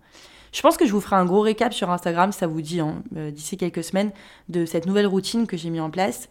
Je 0.51 0.61
pense 0.61 0.77
que 0.77 0.85
je 0.85 0.91
vous 0.91 1.01
ferai 1.01 1.15
un 1.15 1.25
gros 1.25 1.41
récap 1.41 1.73
sur 1.73 1.89
Instagram, 1.89 2.31
ça 2.31 2.45
vous 2.45 2.61
dit, 2.61 2.81
hein, 2.81 3.01
euh, 3.15 3.31
d'ici 3.31 3.55
quelques 3.55 3.83
semaines, 3.83 4.11
de 4.49 4.65
cette 4.65 4.85
nouvelle 4.85 5.07
routine 5.07 5.47
que 5.47 5.55
j'ai 5.55 5.69
mis 5.69 5.79
en 5.79 5.89
place. 5.89 6.27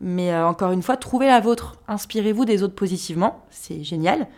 Mais 0.00 0.32
euh, 0.32 0.46
encore 0.46 0.72
une 0.72 0.82
fois, 0.82 0.96
trouvez 0.96 1.26
la 1.26 1.40
vôtre. 1.40 1.80
Inspirez-vous 1.86 2.44
des 2.44 2.62
autres 2.62 2.74
positivement, 2.74 3.44
c'est 3.50 3.84
génial. 3.84 4.28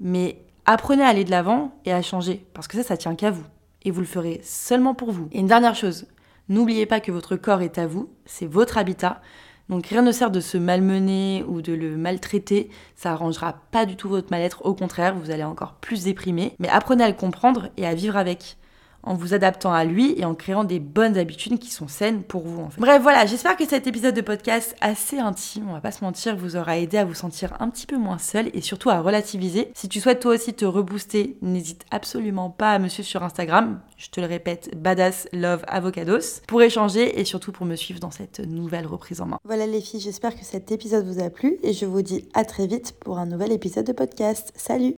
Mais 0.00 0.42
apprenez 0.64 1.02
à 1.02 1.08
aller 1.08 1.24
de 1.24 1.30
l'avant 1.30 1.72
et 1.84 1.92
à 1.92 2.02
changer, 2.02 2.46
parce 2.54 2.68
que 2.68 2.76
ça, 2.76 2.82
ça 2.82 2.96
tient 2.96 3.14
qu'à 3.14 3.30
vous. 3.30 3.44
Et 3.82 3.90
vous 3.90 4.00
le 4.00 4.06
ferez 4.06 4.40
seulement 4.42 4.94
pour 4.94 5.12
vous. 5.12 5.28
Et 5.32 5.40
une 5.40 5.46
dernière 5.46 5.74
chose, 5.74 6.06
n'oubliez 6.48 6.86
pas 6.86 7.00
que 7.00 7.12
votre 7.12 7.36
corps 7.36 7.62
est 7.62 7.78
à 7.78 7.86
vous, 7.86 8.10
c'est 8.24 8.46
votre 8.46 8.78
habitat. 8.78 9.20
Donc 9.68 9.86
rien 9.86 10.02
ne 10.02 10.10
sert 10.10 10.30
de 10.30 10.40
se 10.40 10.58
malmener 10.58 11.44
ou 11.46 11.62
de 11.62 11.72
le 11.72 11.96
maltraiter, 11.96 12.70
ça 12.96 13.12
arrangera 13.12 13.54
pas 13.70 13.86
du 13.86 13.96
tout 13.96 14.08
votre 14.08 14.30
mal-être, 14.30 14.66
au 14.66 14.74
contraire, 14.74 15.14
vous 15.14 15.30
allez 15.30 15.44
encore 15.44 15.74
plus 15.74 16.04
déprimer. 16.04 16.56
Mais 16.58 16.68
apprenez 16.68 17.04
à 17.04 17.08
le 17.08 17.14
comprendre 17.14 17.68
et 17.76 17.86
à 17.86 17.94
vivre 17.94 18.16
avec 18.16 18.56
en 19.02 19.14
vous 19.14 19.34
adaptant 19.34 19.72
à 19.72 19.84
lui 19.84 20.14
et 20.18 20.24
en 20.24 20.34
créant 20.34 20.64
des 20.64 20.78
bonnes 20.78 21.16
habitudes 21.16 21.58
qui 21.58 21.70
sont 21.70 21.88
saines 21.88 22.22
pour 22.22 22.42
vous. 22.42 22.62
En 22.62 22.70
fait. 22.70 22.80
Bref, 22.80 23.02
voilà, 23.02 23.26
j'espère 23.26 23.56
que 23.56 23.66
cet 23.66 23.86
épisode 23.86 24.14
de 24.14 24.20
podcast 24.20 24.76
assez 24.80 25.18
intime, 25.18 25.68
on 25.68 25.72
va 25.72 25.80
pas 25.80 25.92
se 25.92 26.04
mentir, 26.04 26.36
vous 26.36 26.56
aura 26.56 26.78
aidé 26.78 26.98
à 26.98 27.04
vous 27.04 27.14
sentir 27.14 27.54
un 27.60 27.68
petit 27.68 27.86
peu 27.86 27.96
moins 27.96 28.18
seul 28.18 28.50
et 28.54 28.60
surtout 28.60 28.90
à 28.90 29.00
relativiser. 29.00 29.70
Si 29.74 29.88
tu 29.88 30.00
souhaites 30.00 30.20
toi 30.20 30.34
aussi 30.34 30.54
te 30.54 30.64
rebooster, 30.64 31.36
n'hésite 31.42 31.84
absolument 31.90 32.50
pas 32.50 32.72
à 32.72 32.78
me 32.78 32.88
suivre 32.88 33.08
sur 33.08 33.22
Instagram. 33.22 33.80
Je 33.96 34.08
te 34.08 34.20
le 34.20 34.26
répète, 34.26 34.70
badass 34.76 35.28
love 35.32 35.62
avocados 35.66 36.42
pour 36.46 36.62
échanger 36.62 37.20
et 37.20 37.24
surtout 37.24 37.52
pour 37.52 37.66
me 37.66 37.76
suivre 37.76 38.00
dans 38.00 38.10
cette 38.10 38.40
nouvelle 38.40 38.86
reprise 38.86 39.20
en 39.20 39.26
main. 39.26 39.38
Voilà 39.44 39.66
les 39.66 39.80
filles, 39.80 40.00
j'espère 40.00 40.34
que 40.34 40.44
cet 40.44 40.72
épisode 40.72 41.06
vous 41.06 41.22
a 41.22 41.30
plu 41.30 41.58
et 41.62 41.72
je 41.72 41.86
vous 41.86 42.02
dis 42.02 42.28
à 42.34 42.44
très 42.44 42.66
vite 42.66 42.94
pour 43.00 43.18
un 43.18 43.26
nouvel 43.26 43.52
épisode 43.52 43.86
de 43.86 43.92
podcast. 43.92 44.52
Salut 44.56 44.94